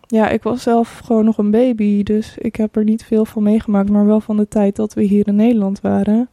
[0.07, 3.43] ja, ik was zelf gewoon nog een baby, dus ik heb er niet veel van
[3.43, 6.29] meegemaakt, maar wel van de tijd dat we hier in Nederland waren.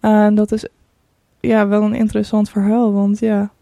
[0.00, 0.66] En dat is
[1.40, 3.52] ja, wel een interessant verhaal, want ja,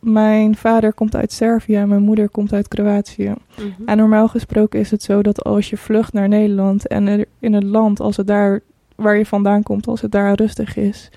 [0.00, 3.34] mijn vader komt uit Servië en mijn moeder komt uit Kroatië.
[3.56, 3.88] Mhm.
[3.88, 7.52] En normaal gesproken is het zo dat als je vlucht naar Nederland en er in
[7.52, 8.60] het land, als het daar
[8.98, 11.10] waar je vandaan komt, als het daar rustig is,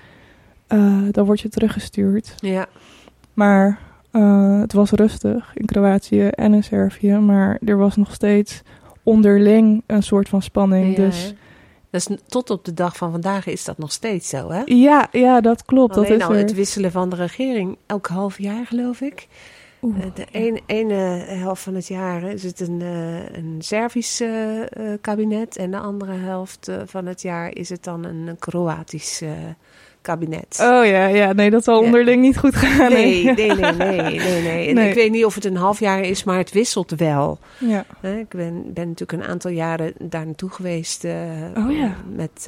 [0.66, 2.34] eh, dan word je teruggestuurd.
[2.36, 2.66] Ja,
[3.34, 3.78] Maar
[4.10, 8.62] eh, het was rustig in Kroatië en in Servië, maar er was nog steeds
[9.02, 10.96] onderling een soort van spanning.
[10.96, 11.32] ja, dus hè?
[11.90, 14.62] Dus tot op de dag van vandaag is dat nog steeds zo, hè?
[14.64, 15.96] ja, ja, dat klopt.
[15.96, 16.38] Alleen dat is al er.
[16.38, 19.28] het wisselen van de regering, elk half jaar geloof ik.
[19.82, 20.94] Oeh, Eh, de ene, ene
[21.26, 24.30] helft van het jaar is het een, eh, een Servisch eh,
[25.00, 29.22] kabinet en de andere helft van het jaar is het dan een, Kroatisch
[30.02, 30.58] kabinet.
[30.60, 31.84] Oh ja, ja, nee, dat zal Ja.
[31.86, 32.92] onderling niet goed gaan.
[32.92, 34.66] Nee, nee, nee, nee, nee, nee.
[34.68, 34.88] En Nee.
[34.88, 37.38] ik weet niet of het een half jaar is, maar het wisselt wel.
[37.58, 37.84] Ja.
[38.02, 41.96] Ik ben, ben natuurlijk een aantal jaren daar naartoe geweest Oh ja.
[42.14, 42.46] met,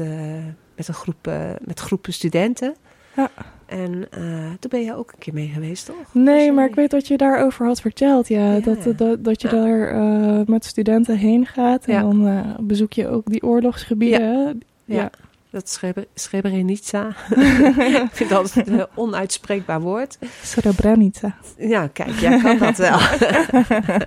[0.77, 2.75] met, een groep, met groepen studenten.
[3.17, 3.31] Ja.
[3.75, 4.21] En eh,
[4.61, 5.97] toen ben je ook een keer mee geweest, toch?
[6.13, 8.29] Nee, maar ik weet dat je daarover had verteld.
[8.29, 8.61] Ja, Ja.
[8.61, 9.55] Dat, dat, dat je Ja.
[9.65, 11.85] daar eh, met studenten heen gaat.
[11.85, 12.01] En Ja.
[12.01, 14.61] dan eh, bezoek je ook die oorlogsgebieden.
[14.85, 15.11] Ja.
[15.51, 15.81] Dat
[16.15, 17.09] Srebrenica.
[18.05, 20.19] ik vind dat een onuitspreekbaar woord.
[20.43, 21.35] Srebrenica.
[21.59, 22.99] Ja, kijk, jij kan dat wel.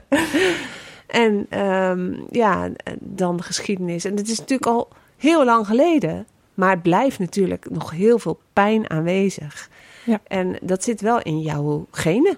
[1.23, 4.06] en ehm, ja, dan de geschiedenis.
[4.06, 6.25] En het is natuurlijk al heel lang geleden.
[6.57, 9.69] Maar het blijft natuurlijk nog heel veel pijn aanwezig.
[10.03, 10.19] Ja.
[10.27, 12.37] En dat zit wel in jouw genen.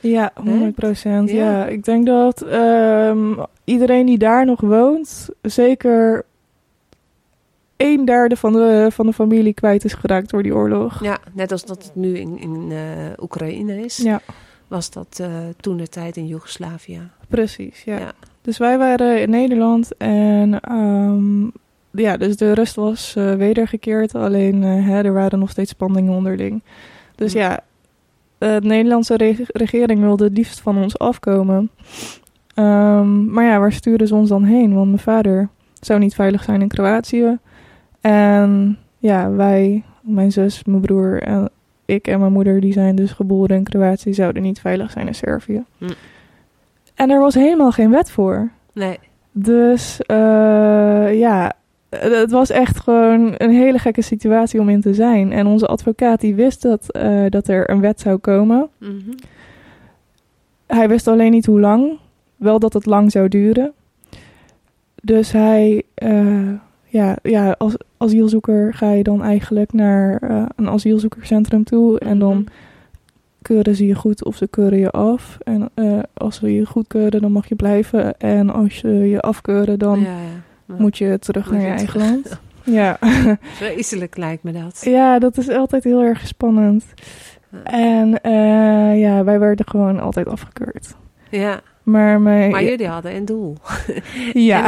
[0.00, 1.30] Ja, 100 procent.
[1.30, 1.36] Ja.
[1.36, 1.66] Ja.
[1.66, 6.24] ik denk dat ehm, iedereen die daar nog woont, zeker
[7.76, 11.02] een derde van de, van de familie kwijt is geraakt door die oorlog.
[11.02, 12.78] Ja, net als dat het nu in, in eh,
[13.22, 13.96] Oekraïne is.
[13.96, 14.20] Ja,
[14.68, 15.28] Was dat eh,
[15.60, 17.00] toen de tijd in Joegoslavië.
[17.28, 17.82] precies.
[17.84, 17.98] Ja.
[17.98, 18.12] Ja.
[18.42, 21.46] Dus wij waren in Nederland en ehm,
[21.90, 24.14] ja, dus de rust was eh, wedergekeerd.
[24.14, 26.62] Alleen eh, hè, er waren nog steeds spanningen onderling.
[27.14, 27.38] Dus Hm.
[27.38, 27.60] ja,
[28.38, 31.70] de Nederlandse re- regering wilde het liefst van ons afkomen.
[32.54, 34.74] Ehm, maar ja, waar sturen ze ons dan heen?
[34.74, 35.48] Want mijn vader
[35.80, 37.38] zou niet veilig zijn in Kroatië.
[38.00, 41.50] En ja, wij, mijn zus, mijn broer en
[41.84, 45.14] ik en mijn moeder, die zijn dus geboren in Kroatië, zouden niet veilig zijn in
[45.14, 45.64] Servië.
[45.78, 45.88] Hm.
[46.94, 48.50] En er was helemaal geen wet voor.
[48.72, 48.98] Nee.
[49.32, 50.16] Dus eh,
[51.18, 51.58] ja, eh,
[51.90, 55.32] het was echt gewoon een hele gekke situatie om in te zijn.
[55.32, 58.68] En onze advocaat die wist dat, eh, dat er een wet zou komen.
[58.78, 59.10] Mhm.
[60.66, 61.98] Hij wist alleen niet hoe lang.
[62.36, 63.72] Wel dat het lang zou duren.
[65.02, 66.50] Dus hij, eh,
[66.84, 71.98] ja, ja, als asielzoeker ga je dan eigenlijk naar eh, een asielzoekerscentrum toe.
[71.98, 72.46] En dan Mhm.
[73.42, 75.38] keuren ze je goed of ze keuren je af.
[75.44, 78.18] En eh, als ze je goedkeuren, dan mag je blijven.
[78.18, 80.16] En als ze je afkeuren, dan ja, ja.
[80.76, 82.08] Moet je terug naar je je eigen terug.
[82.10, 82.40] land.
[82.64, 82.98] Ja.
[83.56, 84.80] Vreselijk lijkt me dat.
[84.84, 86.84] ja, dat is altijd heel erg spannend.
[87.64, 90.94] En eh, ja, wij werden gewoon altijd afgekeurd.
[91.30, 93.56] Ja, Maar, mijn, maar jullie hadden een doel.
[94.32, 94.64] ja.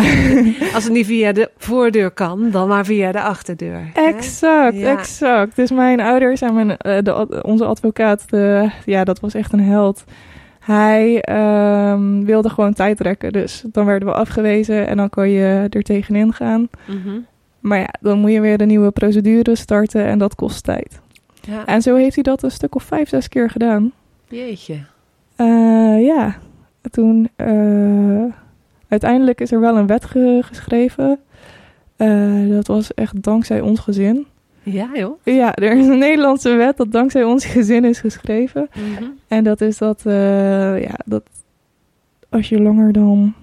[0.74, 3.90] Als het niet via de voordeur kan, dan maar via de achterdeur.
[3.94, 4.96] Exact, Ja.
[4.98, 5.56] exact.
[5.56, 9.64] Dus mijn ouders en mijn, eh, de, onze advocaat, de, ja, dat was echt een
[9.64, 10.04] held.
[10.60, 13.32] Hij ehm, wilde gewoon tijd rekken.
[13.32, 16.68] Dus dan werden we afgewezen en dan kon je er tegenin gaan.
[16.86, 17.18] Mhm.
[17.60, 21.00] Maar ja, dan moet je weer een nieuwe procedure starten en dat kost tijd.
[21.40, 21.66] Ja.
[21.66, 23.92] En zo heeft hij dat een stuk of vijf, zes keer gedaan.
[24.28, 24.78] Jeetje.
[25.36, 26.36] Eh, ja,
[26.90, 28.24] toen eh,
[28.88, 31.18] uiteindelijk is er wel een wet ge- geschreven.
[31.96, 34.26] Eh, dat was echt dankzij ons gezin.
[34.62, 35.18] Ja, joh.
[35.24, 38.68] Ja, er is een Nederlandse wet dat dankzij ons gezin is geschreven.
[38.74, 39.04] Mhm.
[39.28, 41.22] En dat is dat, eh, ja, dat
[42.28, 43.34] als je langer dan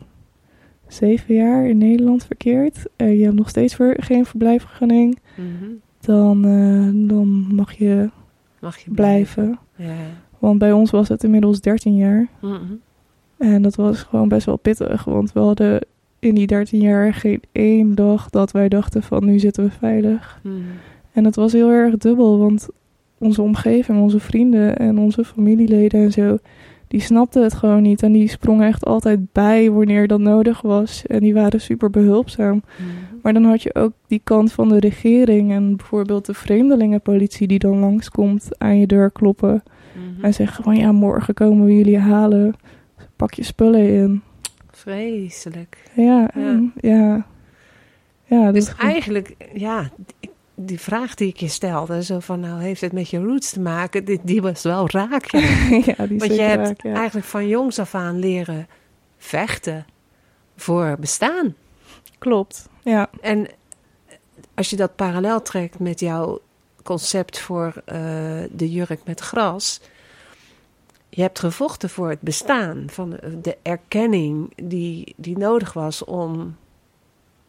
[0.88, 5.70] zeven jaar in Nederland verkeert, en je hebt nog steeds ver- geen verblijfvergunning, Mhm.
[6.00, 8.10] dan, eh, dan mag je
[8.62, 9.60] Mag je blijven.
[9.76, 9.94] Ja.
[10.40, 12.28] Want bij ons was het inmiddels 13 jaar.
[12.42, 12.56] Mhm.
[13.38, 15.86] En dat was gewoon best wel pittig, want we hadden
[16.20, 20.42] in die 13 jaar geen één dag dat wij dachten van nu zitten we veilig.
[21.18, 22.68] En het was heel erg dubbel, want
[23.18, 26.38] onze omgeving, onze vrienden en onze familieleden en zo,
[26.88, 28.04] die snapten het gewoon niet.
[28.04, 31.06] En die sprongen echt altijd bij wanneer dat nodig was.
[31.06, 32.64] En die waren super behulpzaam.
[32.78, 32.88] Mhm.
[33.22, 37.60] Maar dan had je ook die kant van de regering en bijvoorbeeld de vreemdelingenpolitie die
[37.60, 39.64] dan langskomt aan je deur kloppen.
[39.94, 40.26] Mhm.
[40.26, 42.54] En zeggen van ja, morgen komen we jullie halen.
[43.16, 44.22] Pak je spullen in.
[44.72, 45.92] Vreselijk.
[45.96, 47.26] Ja, en- ja.
[48.26, 48.46] ja.
[48.46, 49.90] dat Dus eigenlijk, ja,
[50.60, 53.60] die vraag die ik je stelde, zo van nou heeft het met je roots te
[53.60, 55.32] maken, die, die was wel raak.
[55.32, 55.40] Ja.
[55.96, 56.94] ja, die Want je hebt raak, ja.
[56.94, 58.68] eigenlijk van jongs af aan leren
[59.18, 59.86] vechten
[60.56, 61.56] voor bestaan.
[62.18, 63.10] Klopt, ja.
[63.22, 63.48] En
[64.54, 66.42] als je dat parallel trekt met jouw
[66.84, 68.00] concept voor eh,
[68.52, 69.82] de jurk met gras.
[71.10, 76.56] Je hebt gevochten voor het bestaan, van de erkenning die, die nodig was om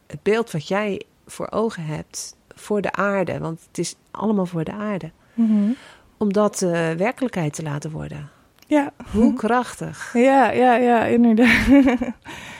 [0.07, 4.63] het beeld wat jij voor ogen hebt voor de aarde, want het is allemaal voor
[4.63, 5.69] de aarde, Mhm.
[6.17, 8.29] om dat eh, werkelijkheid te laten worden.
[8.67, 8.91] Ja.
[9.11, 10.09] Hoe krachtig.
[10.13, 11.65] Ja, ja, ja, inderdaad.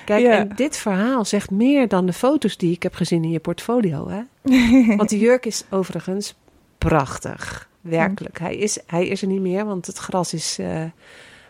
[0.06, 0.32] Kijk, Ja.
[0.32, 4.10] en dit verhaal zegt meer dan de foto's die ik heb gezien in je portfolio.
[4.10, 4.22] Hè?
[4.98, 6.36] Want die jurk is overigens
[6.78, 7.68] prachtig.
[7.82, 8.40] Werkelijk.
[8.40, 10.84] Hij, is, hij is er niet meer, want het gras is eh,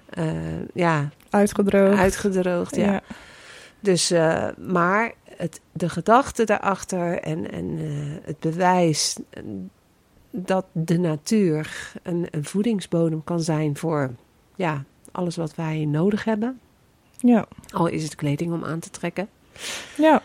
[0.09, 0.33] eh,
[0.73, 1.97] ja, Uitgedroogd.
[1.97, 2.75] uitgedroogd.
[2.75, 2.91] Ja.
[2.91, 3.01] Ja.
[3.79, 4.13] Dus,
[4.57, 9.43] maar het, de gedachte daarachter en, en eh, het bewijs eh,
[10.32, 14.12] dat de natuur een, een voedingsbodem kan zijn voor
[14.56, 16.60] ja, alles wat wij nodig hebben.
[17.17, 17.47] Ja.
[17.69, 19.30] Al is het kleding om aan te trekken.
[19.97, 20.21] Ja.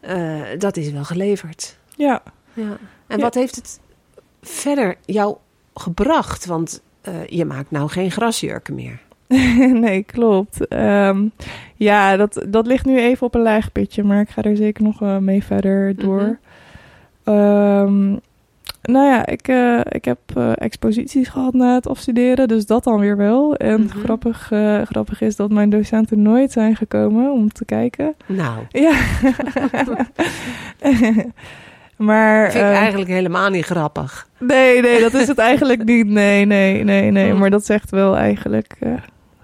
[0.00, 1.78] eh, dat is wel geleverd.
[1.96, 2.22] Ja.
[2.52, 2.76] Ja.
[3.06, 3.22] En Ja.
[3.22, 3.80] wat heeft het
[4.42, 5.36] verder jou
[5.74, 6.46] gebracht?
[6.46, 6.82] Want
[7.26, 9.00] je maakt nou geen grasjurken meer.
[9.84, 10.68] nee, klopt.
[10.68, 11.18] Ehm,
[11.74, 14.82] ja, dat, dat ligt nu even op een laag pitje, maar ik ga er zeker
[14.84, 16.20] nog wel mee verder door.
[16.22, 16.32] Mhm.
[17.36, 18.08] Ehm,
[18.82, 22.98] nou ja, ik, eh, ik heb eh, exposities gehad na het afstuderen, dus dat dan
[22.98, 23.56] weer wel.
[23.56, 23.98] En Mhm.
[23.98, 28.14] grappig, eh, grappig is dat mijn docenten nooit zijn gekomen om te kijken.
[28.26, 28.92] Nou, Ja.
[31.96, 34.28] maar vind ik ehm, eigenlijk helemaal niet grappig.
[34.38, 36.06] nee, nee, dat is het eigenlijk niet.
[36.06, 37.32] Nee, nee, nee, nee.
[37.32, 37.38] Mm.
[37.38, 38.92] Maar dat zegt wel eigenlijk eh,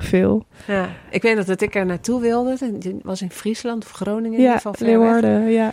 [0.02, 0.44] veel.
[0.66, 0.88] Ja.
[1.10, 2.56] Ik weet nog dat ik er naartoe wilde.
[2.78, 4.78] Dat was in Friesland of Groningen in ieder Ja, weg.
[4.80, 5.72] Leeuwarden, ja.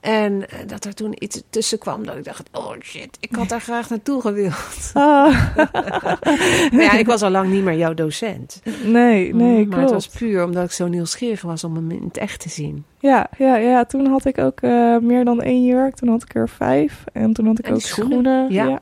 [0.00, 3.48] En eh, dat er toen iets tussen kwam dat ik dacht, oh shit, ik had
[3.48, 4.90] daar graag naartoe gewild.
[4.94, 5.56] Ah,
[6.70, 8.62] ja, ik was al lang niet meer jouw docent.
[8.84, 12.02] nee, nee, Mm, maar het was puur omdat ik zo nieuwsgierig was om hem in
[12.04, 12.84] het echt te zien.
[12.98, 15.94] Ja, ja, ja, toen had ik ook eh, meer dan één jurk.
[15.94, 17.04] Toen had ik er vijf.
[17.12, 18.18] En toen had ik En ook schoenen?
[18.18, 18.52] schoenen.
[18.52, 18.80] Ja.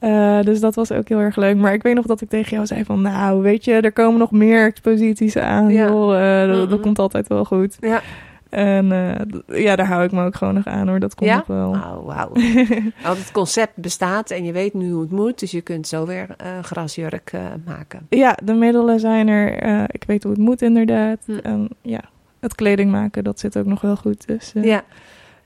[0.00, 1.56] Eh, dus dat was ook heel erg leuk.
[1.56, 3.00] Maar ik weet nog dat ik tegen jou zei van...
[3.00, 5.68] Nou, weet je, er komen nog meer exposities aan.
[5.68, 5.86] Ja.
[5.86, 6.42] joh.
[6.42, 7.76] Eh, dat, dat komt altijd wel goed.
[7.80, 8.00] Ja.
[8.48, 11.00] En eh, ja, daar hou ik me ook gewoon nog aan hoor.
[11.00, 11.44] Dat komt Ja?
[11.46, 11.70] wel.
[11.70, 12.30] Oh, wauw.
[13.04, 15.38] Want het concept bestaat en je weet nu hoe het moet.
[15.38, 16.26] Dus je kunt zo weer
[16.62, 17.32] grasjurk
[17.64, 18.06] maken.
[18.08, 19.52] Ja, de middelen zijn er.
[19.94, 21.18] Ik weet hoe het moet inderdaad.
[21.26, 21.32] Hm.
[21.42, 22.00] En ja,
[22.40, 24.26] het kleding maken, dat zit ook nog wel goed.
[24.26, 24.82] Dus, Ja.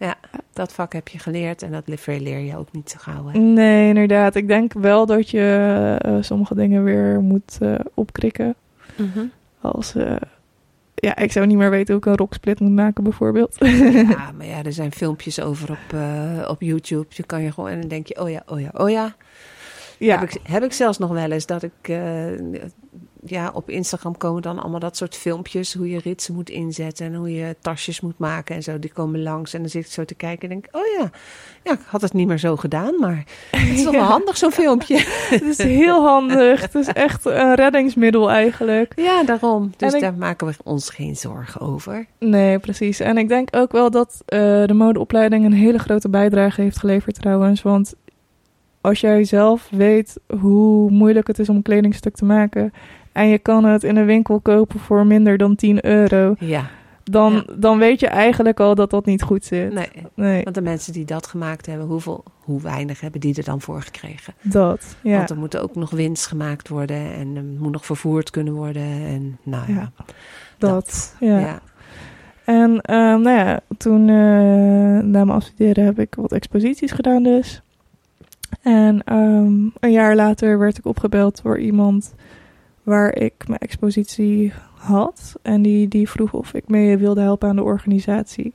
[0.05, 0.17] Ja,
[0.53, 3.27] dat vak heb je geleerd en dat leer je ook niet zo gauw.
[3.27, 3.39] Hè?
[3.39, 4.35] Nee, inderdaad.
[4.35, 8.55] Ik denk wel dat je uh, sommige dingen weer moet uh, opkrikken.
[8.97, 9.25] Mhm.
[9.61, 10.17] Als, uh,
[10.95, 13.57] ja, ik zou niet meer weten hoe ik een rocksplit moet maken, bijvoorbeeld.
[13.59, 15.99] ja, maar ja, er zijn filmpjes over op,
[16.49, 17.07] op YouTube.
[17.09, 19.15] Je kan je gewoon en dan denk je, oh ja, oh ja, oh ja.
[19.99, 20.19] Ja.
[20.19, 21.99] Heb, ik, heb ik zelfs nog wel eens dat ik
[23.27, 25.75] ja, op Instagram komen dan allemaal dat soort filmpjes.
[25.75, 28.79] Hoe je ritsen moet inzetten en hoe je tasjes moet maken en zo.
[28.79, 31.11] Die komen langs en dan zit ik zo te kijken en denk oh ja,
[31.65, 32.95] ja ik had het niet meer zo gedaan.
[33.01, 34.01] Maar het is wel Ja.
[34.03, 34.97] handig zo'n filmpje.
[35.31, 36.61] Het is heel handig.
[36.61, 38.93] Het is echt een reddingsmiddel eigenlijk.
[38.97, 39.73] Ja, daarom.
[39.77, 42.07] Dus En ik- daar maken we ons geen zorgen over.
[42.19, 43.01] Nee, precies.
[43.01, 47.15] En ik denk ook wel dat eh, de modeopleiding een hele grote bijdrage heeft geleverd
[47.21, 47.63] trouwens.
[47.63, 47.95] Want
[48.81, 52.73] als jij zelf weet hoe moeilijk het is om een kledingstuk te maken...
[53.15, 56.35] en je kan het in een winkel kopen voor minder dan 10 euro...
[56.39, 56.67] Ja,
[57.11, 57.45] dan, Ja.
[57.57, 59.73] dan weet je eigenlijk al dat dat niet goed zit.
[59.73, 59.89] nee.
[60.15, 63.61] Nee, Want de mensen die dat gemaakt hebben, hoeveel, hoe weinig hebben die er dan
[63.61, 64.35] voor gekregen?
[64.43, 64.97] dat.
[65.03, 65.17] Ja.
[65.17, 68.83] Want er moet ook nog winst gemaakt worden en er moet nog vervoerd kunnen worden.
[69.07, 69.91] En nou ja, Ja,
[70.59, 71.17] dat.
[71.21, 71.39] Ja.
[71.39, 71.61] Ja.
[72.45, 74.15] En ehm, nou ja, toen eh,
[75.05, 77.63] na mijn afstuderen heb ik wat exposities gedaan dus.
[78.63, 82.15] En ehm, een jaar later werd ik opgebeld door iemand
[82.85, 85.35] waar ik mijn expositie had.
[85.43, 88.53] En die, die vroeg of ik mee wilde helpen aan de organisatie.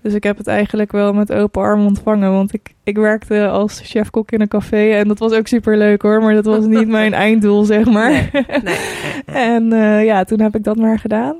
[0.00, 2.30] Dus ik heb het eigenlijk wel met open armen ontvangen.
[2.30, 4.90] Want ik, ik werkte als chefkok in een café.
[4.90, 6.22] En dat was ook super leuk hoor.
[6.22, 8.10] Maar dat was niet mijn einddoel, zeg maar.
[8.10, 8.78] Nee, nee, nee, nee.
[9.26, 11.36] En eh, ja, toen heb ik dat maar gedaan.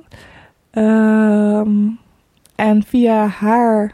[0.71, 1.89] Ehm,
[2.55, 3.93] en via haar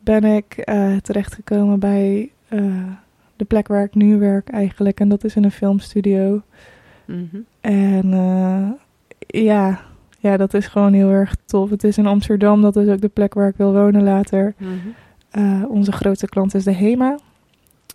[0.00, 2.62] ben ik eh, terechtgekomen bij eh,
[3.36, 5.00] de plek waar ik nu werk eigenlijk.
[5.00, 6.42] En dat is in een filmstudio.
[7.10, 7.36] Mhm.
[7.60, 9.80] En eh, ja,
[10.18, 11.70] ja, dat is gewoon heel erg tof.
[11.70, 14.54] Het is in Amsterdam, dat is ook de plek waar ik wil wonen later.
[14.58, 14.70] Mhm.
[15.30, 17.18] Eh, onze grote klant is de HEMA.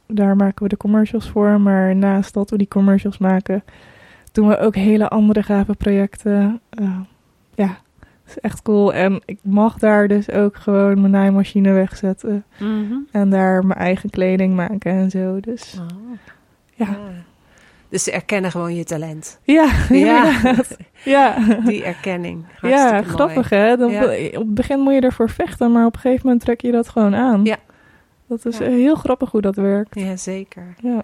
[0.08, 1.62] Daar maken we de commercials voor.
[1.62, 3.64] Maar naast dat we die commercials maken,
[4.32, 6.60] doen we ook hele andere gave projecten.
[6.70, 7.00] Eh,
[7.56, 7.68] ja,
[8.00, 8.94] het is echt cool.
[8.94, 12.44] En ik mag daar dus ook gewoon mijn naaimachine wegzetten.
[12.60, 12.94] Mhm.
[13.12, 15.40] En daar mijn eigen kleding maken en zo.
[15.40, 15.98] Dus Oh.
[16.74, 16.98] ja,
[17.90, 19.40] Dus ze erkennen gewoon je talent.
[19.44, 19.70] ja,
[21.04, 22.46] Ja, die erkenning.
[22.62, 23.62] Ja, grappig mooi.
[23.64, 23.78] hè.
[23.78, 24.04] Dan, Ja.
[24.28, 26.90] Op het begin moet je ervoor vechten, maar op een gegeven moment trek je dat
[26.90, 27.44] gewoon aan.
[27.46, 27.58] Ja.
[28.28, 28.66] Dat is Ja.
[28.66, 30.00] heel grappig hoe dat werkt.
[30.00, 30.76] Ja, zeker.
[30.82, 31.02] Ja.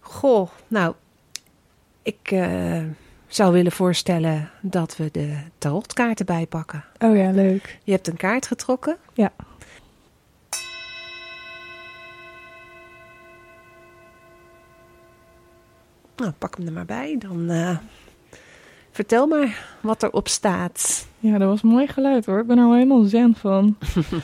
[0.00, 0.94] Goh, nou,
[2.02, 2.82] ik eh,
[3.26, 6.84] zou willen voorstellen dat we de tarotkaarten bijpakken.
[6.98, 7.78] Oh ja, leuk.
[7.84, 8.96] Je hebt een kaart getrokken.
[9.14, 9.32] Ja.
[16.20, 17.16] Nou, pak hem er maar bij.
[17.18, 17.76] Dan eh,
[18.90, 21.06] vertel maar wat erop staat.
[21.18, 22.40] Ja, dat was mooi geluid hoor.
[22.40, 23.76] Ik ben er al helemaal zen van.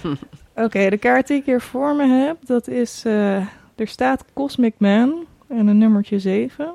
[0.64, 3.02] Oké, de kaart die ik hier voor me heb, dat is...
[3.04, 3.36] eh,
[3.74, 6.70] er staat Cosmic Man en een nummertje 7.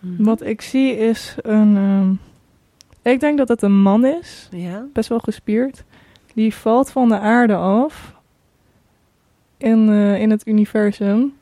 [0.00, 0.22] Mhm.
[0.24, 1.76] Wat ik zie is een...
[1.76, 2.12] ehm,
[3.12, 4.86] ik denk dat het een man is, Ja.
[4.92, 5.84] best wel gespierd.
[6.34, 8.14] Die valt van de aarde af
[9.56, 11.34] in, eh, in het universum.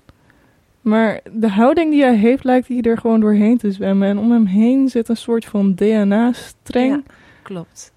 [0.84, 4.08] Maar de houding die hij heeft, lijkt hij er gewoon doorheen te zwemmen.
[4.08, 6.92] En om hem heen zit een soort van DNA-streng.
[7.06, 7.92] Ja, klopt.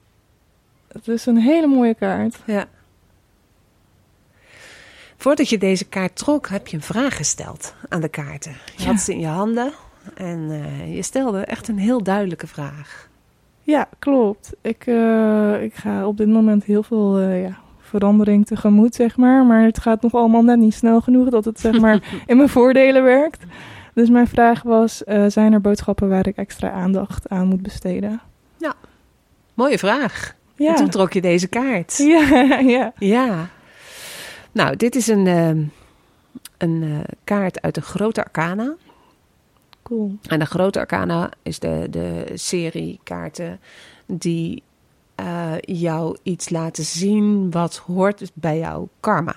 [0.91, 2.37] Het is een hele mooie kaart.
[2.45, 2.65] Ja.
[5.17, 8.51] Voordat je deze kaart trok, heb je een vraag gesteld aan de kaarten.
[8.75, 8.85] Je Ja.
[8.89, 9.71] had ze in je handen
[10.15, 13.09] en eh, je stelde echt een heel duidelijke vraag.
[13.61, 14.53] Ja, klopt.
[14.61, 17.57] Ik, eh, ik ga op dit moment heel veel eh, ja,
[17.87, 19.45] verandering tegemoet, zeg maar.
[19.45, 22.49] Maar het gaat nog allemaal net niet snel genoeg dat het zeg maar in mijn
[22.49, 23.43] voordelen werkt.
[23.93, 28.21] Dus mijn vraag was, eh, zijn er boodschappen waar ik extra aandacht aan moet besteden?
[29.57, 30.35] Mooie vraag.
[30.57, 31.97] En Ja, toen trok je deze kaart.
[32.15, 32.93] ja, ja.
[32.97, 33.49] Ja.
[34.51, 35.63] Nou, dit is een, ehm,
[36.57, 38.75] een eh, kaart uit de Grote Arcana.
[39.83, 40.17] Cool.
[40.27, 43.59] En de Grote Arcana is de, de serie kaarten
[44.05, 44.63] die
[45.17, 49.35] eh, jou iets laten zien wat hoort bij jouw karma.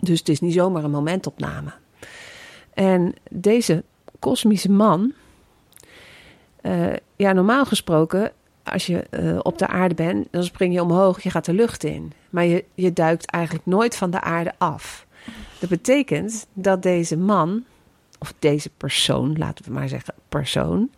[0.00, 1.72] Dus het is niet zomaar een momentopname.
[2.74, 3.84] En deze
[4.18, 5.12] kosmische man,
[6.60, 11.22] eh, ja, normaal gesproken, als je eh, op de aarde bent, dan spring je omhoog,
[11.22, 12.12] je gaat de lucht in.
[12.30, 15.06] Maar je, je duikt eigenlijk nooit van de aarde af.
[15.58, 17.64] Dat betekent dat deze man,
[18.18, 20.90] of deze persoon, laten we maar zeggen persoon,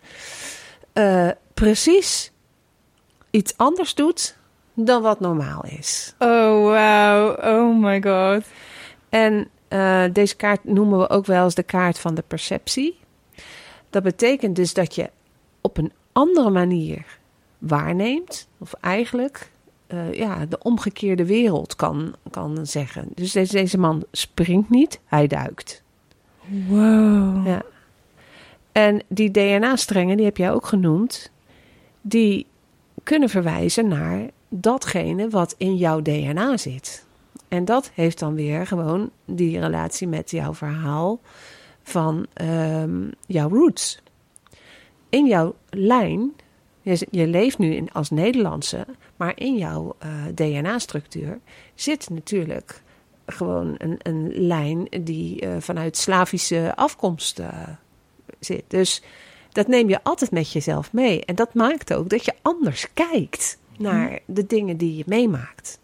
[1.53, 2.31] precies
[3.31, 4.37] iets anders doet
[4.73, 6.15] dan wat normaal is.
[6.19, 7.35] Oh, wauw.
[7.35, 8.43] Oh my god.
[9.09, 12.99] En eh, deze kaart noemen we ook wel eens de kaart van de perceptie.
[13.89, 15.09] Dat betekent dus dat je
[15.61, 17.05] op een andere manier
[17.57, 19.51] waarneemt, of eigenlijk
[19.87, 23.07] eh, ja, de omgekeerde wereld kan, kan zeggen.
[23.15, 25.83] Dus deze, deze man springt niet, hij duikt.
[26.67, 27.47] Wow.
[27.47, 27.61] Ja.
[28.71, 31.31] En die DNA-strengen, die heb jij ook genoemd,
[32.01, 32.45] die
[33.03, 37.05] kunnen verwijzen naar datgene wat in jouw DNA zit.
[37.47, 41.19] En dat heeft dan weer gewoon die relatie met jouw verhaal
[41.83, 44.01] van ehm, jouw roots.
[45.09, 46.33] In jouw lijn,
[46.81, 48.85] je, leeft nu in, als Nederlandse,
[49.15, 51.39] maar in jouw eh, DNA-structuur
[51.75, 52.81] zit natuurlijk
[53.25, 57.67] gewoon een, een lijn die eh, vanuit Slavische afkomst eh,
[58.39, 58.63] zit.
[58.67, 59.03] Dus
[59.51, 61.25] dat neem je altijd met jezelf mee.
[61.25, 65.79] En dat maakt ook dat je anders kijkt naar de dingen die je meemaakt.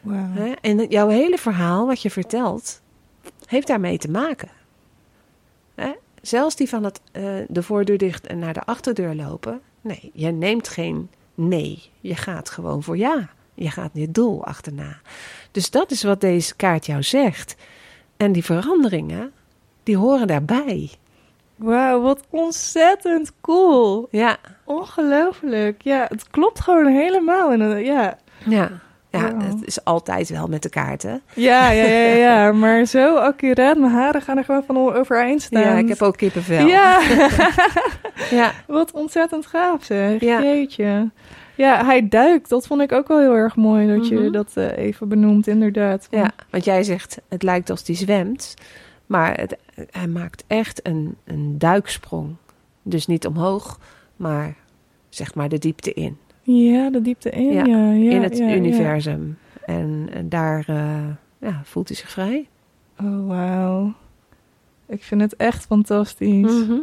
[0.00, 0.54] Wow.
[0.60, 2.80] En jouw hele verhaal, wat je vertelt,
[3.46, 4.48] heeft daarmee te maken.
[6.26, 9.60] Zelfs die van het, eh, de voordeur dicht en naar de achterdeur lopen.
[9.80, 11.82] Nee, je neemt geen nee.
[12.00, 13.28] Je gaat gewoon voor ja.
[13.54, 15.00] Je gaat je doel achterna.
[15.50, 17.56] Dus dat is wat deze kaart jou zegt.
[18.16, 19.32] En die veranderingen,
[19.82, 20.90] die horen daarbij.
[21.56, 24.08] Wauw, wat ontzettend cool.
[24.10, 25.82] Ja, Ongelooflijk.
[25.82, 27.52] Ja, het klopt gewoon helemaal.
[27.52, 28.18] En, ja.
[28.46, 28.70] ja.
[29.10, 29.42] Ja, Wow.
[29.42, 31.22] het is altijd wel met de kaarten.
[31.34, 33.76] Ja, ja, ja, ja, maar zo accuraat.
[33.78, 35.62] Mijn haren gaan er gewoon van overeind staan.
[35.62, 36.66] Ja, ik heb ook kippenvel.
[36.66, 37.00] Ja,
[38.30, 38.52] ja.
[38.66, 40.20] wat ontzettend gaaf zeg.
[40.20, 40.42] Ja.
[40.42, 41.10] Jeetje.
[41.54, 42.48] Ja, hij duikt.
[42.48, 44.32] Dat vond ik ook wel heel erg mooi dat je Mhm.
[44.32, 46.06] dat eh, even benoemt, inderdaad.
[46.10, 48.54] Ja, want jij zegt het lijkt als die zwemt,
[49.06, 49.56] maar het,
[49.90, 52.34] hij maakt echt een, een duiksprong.
[52.82, 53.78] Dus niet omhoog,
[54.16, 54.56] maar
[55.08, 56.18] zeg maar de diepte in.
[56.42, 57.52] Ja, de diepte in.
[57.52, 59.38] Ja, Ja, ja, in het ja, universum.
[59.66, 62.48] En, en daar eh, ja, voelt hij zich vrij.
[63.00, 63.92] Oh, wauw.
[64.86, 66.64] Ik vind het echt fantastisch.
[66.66, 66.78] Mhm.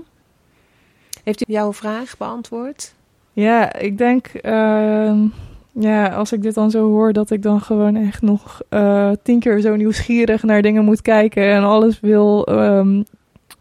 [1.23, 2.95] Heeft u jouw vraag beantwoord?
[3.33, 5.25] Ja, ik denk, ehm,
[5.71, 9.39] ja, als ik dit dan zo hoor, dat ik dan gewoon echt nog eh, tien
[9.39, 13.03] keer zo nieuwsgierig naar dingen moet kijken en alles wil ehm,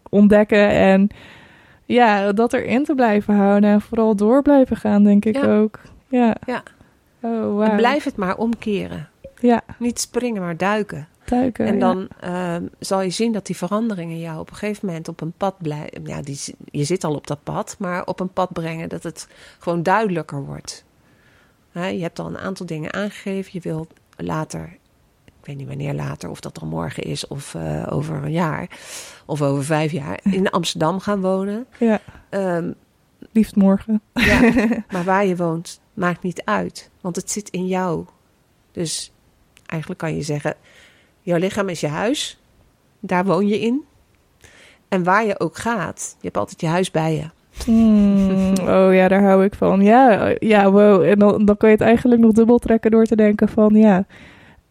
[0.09, 0.69] ontdekken.
[0.71, 1.09] En
[1.85, 5.57] ja, dat erin te blijven houden en vooral door blijven gaan, denk ik Ja.
[5.59, 5.79] ook.
[6.09, 6.37] Ja.
[6.47, 6.63] Ja.
[7.23, 7.77] Oh, En wauw.
[7.77, 9.09] blijf het maar omkeren.
[9.41, 11.09] Ja, Niet springen, maar duiken.
[11.25, 11.67] duiken.
[11.67, 11.81] En ja.
[11.81, 15.33] dan ehm, zal je zien dat die veranderingen jou op een gegeven moment op een
[15.37, 16.05] pad blijven.
[16.05, 16.39] Ja, die,
[16.71, 20.45] je zit al op dat pad, maar op een pad brengen dat het gewoon duidelijker
[20.45, 20.85] wordt.
[21.73, 23.51] Je hebt al een aantal dingen aangegeven.
[23.53, 24.77] Je wilt later,
[25.25, 28.69] ik weet niet wanneer later, of dat dan morgen is of eh, over een jaar
[29.27, 31.67] of over vijf jaar, in Amsterdam gaan wonen.
[31.79, 32.73] Ja, Ehm,
[33.33, 34.01] liefst morgen.
[34.13, 34.41] ja,
[34.93, 38.05] maar waar je woont maakt niet uit, want het zit in jou.
[38.73, 39.13] Dus
[39.67, 40.55] eigenlijk kan je zeggen:
[41.21, 42.41] jouw lichaam is je huis,
[43.01, 43.85] daar woon je in.
[44.89, 47.31] En waar je ook gaat, je hebt altijd je huis bij je.
[47.65, 49.81] Hmm, oh ja, daar hou ik van.
[49.83, 51.03] Ja, ja wow.
[51.03, 54.05] En dan, dan kan je het eigenlijk nog dubbel trekken door te denken van ja.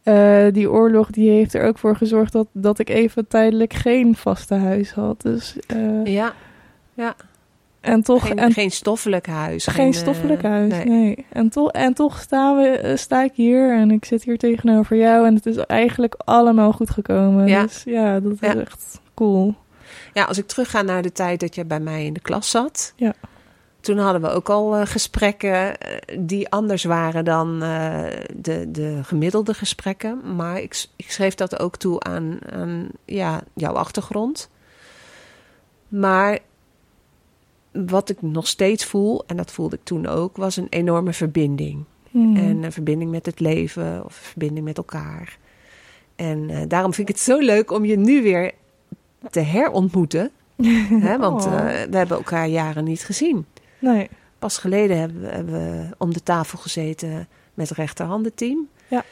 [0.03, 4.15] eh, die oorlog die heeft er ook voor gezorgd dat, dat ik even tijdelijk geen
[4.15, 5.21] vaste huis had.
[5.21, 6.33] Dus, eh, Ja,
[7.81, 9.67] en toch, geen, en, geen stoffelijk huis.
[9.67, 10.73] geen eh, stoffelijk huis.
[10.73, 10.85] nee.
[10.85, 11.25] Nee.
[11.29, 15.25] En, toch en toch staan we, sta ik hier en ik zit hier tegenover jou.
[15.27, 17.47] En het is eigenlijk allemaal goed gekomen.
[17.47, 17.61] Ja.
[17.61, 18.55] Dus ja, dat is Ja.
[18.55, 19.55] echt cool.
[20.13, 22.93] Ja, als ik terugga naar de tijd dat je bij mij in de klas zat.
[22.95, 23.13] Ja.
[23.79, 28.05] Toen hadden we ook al eh, gesprekken eh, die anders waren dan eh,
[28.35, 30.35] de, de gemiddelde gesprekken.
[30.35, 34.49] Maar ik, ik schreef dat ook toe aan, aan ja, jouw achtergrond.
[35.87, 36.39] Maar
[37.71, 41.83] wat ik nog steeds voel, en dat voelde ik toen ook, was een enorme verbinding.
[42.11, 42.35] Hmm.
[42.35, 45.37] En een verbinding met het leven of een verbinding met elkaar.
[46.15, 48.51] En daarom vind ik het zo leuk om je nu weer
[49.29, 50.31] te herontmoeten.
[50.99, 51.17] Hè?
[51.17, 51.53] Want Oh.
[51.53, 51.59] eh,
[51.89, 53.45] we hebben elkaar jaren niet gezien.
[53.79, 54.09] nee.
[54.39, 58.67] Pas geleden hebben we, hebben we om de tafel gezeten met rechterhandenteam.
[58.87, 59.03] Ja.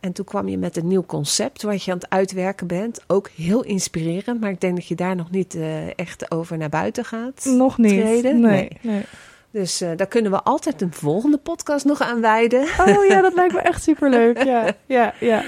[0.00, 3.00] En toen kwam je met een nieuw concept wat je aan het uitwerken bent.
[3.06, 6.68] Ook heel inspirerend, maar ik denk dat je daar nog niet eh, echt over naar
[6.68, 7.44] buiten gaat.
[7.44, 8.00] Nog niet.
[8.00, 8.40] treden?
[8.40, 8.50] Nee.
[8.52, 8.70] Nee.
[8.94, 9.02] nee.
[9.50, 12.62] Dus eh, daar kunnen we altijd een volgende podcast nog aan wijden.
[12.62, 14.44] Oh ja, dat lijkt me echt superleuk.
[14.44, 15.42] Ja, ja, ja.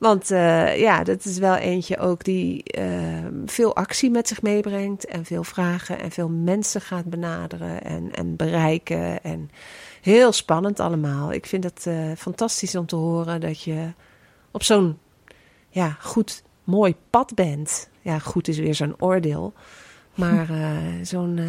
[0.00, 5.06] Want eh, ja, dat is wel eentje ook die eh, veel actie met zich meebrengt.
[5.06, 9.22] En veel vragen en veel mensen gaat benaderen en, en bereiken.
[9.22, 9.50] En
[10.00, 11.32] heel spannend allemaal.
[11.32, 13.92] Ik vind het eh, fantastisch om te horen dat je
[14.50, 14.98] op zo'n
[15.68, 17.88] ja, goed, mooi pad bent.
[18.00, 19.52] Ja, goed is weer zo'n oordeel.
[20.14, 21.40] Maar eh, zo'n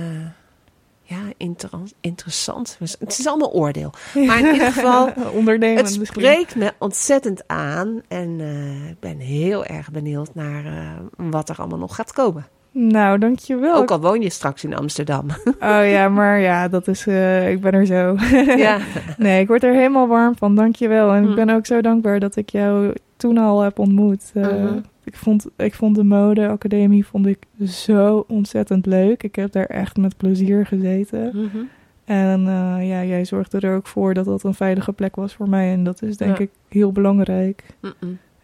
[1.11, 1.69] ja, inter-
[2.01, 2.77] interessant.
[2.99, 3.93] Het is allemaal oordeel.
[4.25, 8.01] Maar in ieder geval, Ondernemen het spreekt me ontzettend aan.
[8.07, 12.47] En eh, ik ben heel erg benieuwd naar eh, wat er allemaal nog gaat komen.
[12.73, 13.75] Nou, dankjewel.
[13.75, 15.27] Ook al woon je straks in Amsterdam.
[15.59, 17.07] Oh ja, maar ja, dat is...
[17.07, 18.15] eh, ik ben er zo.
[18.65, 18.77] ja.
[19.17, 20.55] Nee, ik word er helemaal warm van.
[20.55, 21.11] Dankjewel.
[21.13, 24.31] En ik ben ook zo dankbaar dat ik jou toen al heb ontmoet.
[24.33, 24.79] Mhm.
[25.03, 27.37] Ik, vond, ik vond de modeacademie vond ik
[27.67, 29.23] zo ontzettend leuk.
[29.23, 31.31] Ik heb daar echt met plezier gezeten.
[31.33, 31.63] Mhm.
[32.05, 35.49] En eh, ja, jij zorgde er ook voor dat dat een veilige plek was voor
[35.49, 35.71] mij.
[35.71, 36.43] En dat is denk Ja.
[36.43, 37.63] ik heel belangrijk.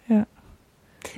[0.06, 0.26] Ja.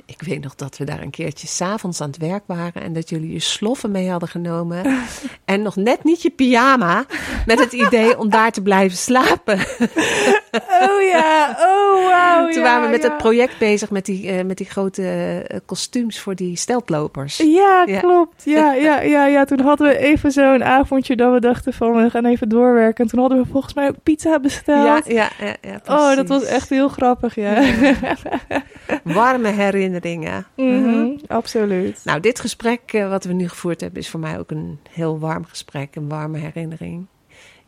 [0.06, 3.08] Ik weet nog dat we daar een keertje s'avonds aan het werk waren en dat
[3.08, 4.84] jullie je sloffen mee hadden genomen.
[5.44, 7.04] en nog net niet je pyjama,
[7.46, 9.58] met het idee om daar te blijven slapen.
[10.52, 12.44] Oh ja, oh wauw.
[12.46, 13.08] Toen ja, waren we met ja.
[13.08, 15.02] het project bezig met die, eh, met die grote
[15.46, 17.36] eh, kostuums voor die steltlopers.
[17.36, 18.00] Ja, Ja.
[18.00, 18.42] klopt.
[18.44, 19.44] Ja, ja, ja, ja.
[19.44, 23.04] Toen hadden we even zo'n avondje dat we dachten van we gaan even doorwerken.
[23.04, 25.06] En toen hadden we volgens mij ook pizza besteld.
[25.06, 27.62] Ja, ja, ja, oh, dat was echt heel grappig, ja.
[29.04, 30.46] Warme herinneringen.
[30.56, 32.00] Mhm, absoluut.
[32.04, 35.18] Nou, dit gesprek eh, wat we nu gevoerd hebben is voor mij ook een heel
[35.18, 37.06] warm gesprek, een warme herinnering.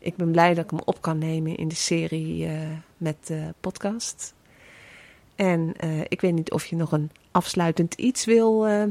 [0.03, 2.51] Ik ben blij dat ik hem op kan nemen in de serie eh,
[2.97, 4.33] met de podcast.
[5.35, 8.83] En eh, ik weet niet of je nog een afsluitend iets wil eh,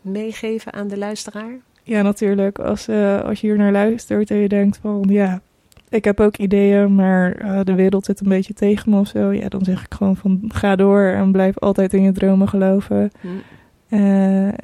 [0.00, 1.58] meegeven aan de luisteraar.
[1.82, 2.58] Ja, natuurlijk.
[2.58, 2.88] Als,
[3.24, 5.40] als je hier naar luistert en je denkt van ja,
[5.88, 9.32] ik heb ook ideeën, maar de wereld zit een beetje tegen me of zo.
[9.32, 13.10] Ja, dan zeg ik gewoon van ga door en blijf altijd in je dromen geloven.
[13.20, 13.28] Hm.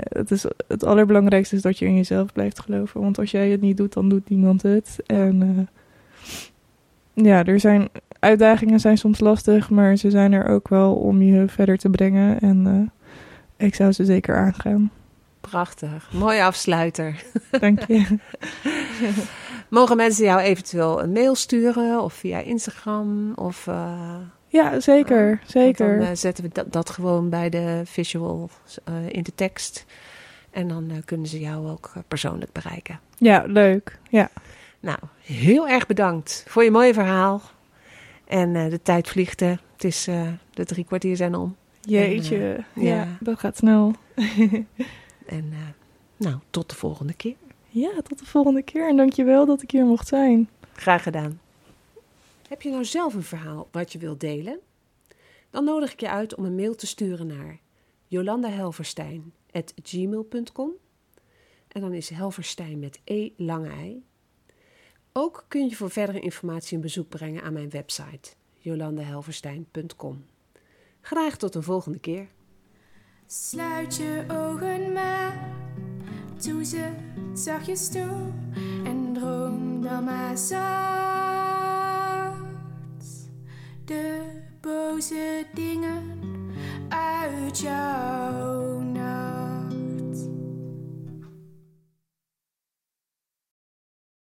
[0.09, 3.01] Het, is, het allerbelangrijkste is dat je in jezelf blijft geloven.
[3.01, 4.97] Want als jij het niet doet, dan doet niemand het.
[5.07, 5.69] En
[7.13, 11.49] ja, er zijn uitdagingen zijn soms lastig, maar ze zijn er ook wel om je
[11.49, 12.41] verder te brengen.
[12.41, 12.91] En
[13.57, 14.91] eh, ik zou ze zeker aangaan.
[15.41, 17.23] Prachtig, mooie afsluiter.
[17.51, 18.19] Dank je.
[19.69, 23.33] Mogen mensen jou eventueel een mail sturen of via Instagram?
[23.35, 24.17] Of, eh,
[24.49, 25.27] Ja, zeker.
[25.27, 25.99] want Zeker.
[25.99, 28.51] Dan eh, zetten we dat, dat gewoon bij de visual
[28.85, 29.85] eh, in de tekst.
[30.51, 33.01] En dan eh, kunnen ze jou ook eh, persoonlijk bereiken.
[33.19, 33.99] Ja, leuk.
[34.09, 34.31] Ja.
[34.85, 37.43] Nou, heel erg bedankt voor je mooie verhaal.
[38.25, 39.55] En eh, de tijd vliegt, hè.
[39.73, 41.57] Het is eh, de drie kwartier zijn om.
[41.81, 42.65] Jeetje.
[42.75, 42.83] ja.
[42.83, 43.17] ja.
[43.21, 43.93] dat gaat snel.
[45.27, 45.59] En eh,
[46.17, 47.35] nou, tot de volgende keer.
[47.69, 48.89] Ja, tot de volgende keer.
[48.89, 50.49] En dankjewel dat ik hier mocht zijn.
[50.73, 51.41] Graag gedaan.
[52.49, 54.59] Heb je nou zelf een verhaal wat je wilt delen?
[55.51, 57.59] Dan nodig ik je uit om een mail te sturen naar
[58.07, 60.71] jolandahelverstein.gmail.com
[61.69, 64.05] En dan is Helverstein met E lange ei.
[65.17, 70.25] Ook kun je voor verdere informatie een bezoek brengen aan mijn website jolandahelverstein.com.
[71.01, 72.29] Graag tot een volgende keer.
[73.27, 75.49] Sluit je ogen maar,
[76.43, 76.91] doe ze
[77.35, 78.33] zachtjes toe
[78.85, 80.65] en droom dan maar zacht.
[83.85, 86.21] De boze dingen
[86.89, 88.74] uit jouw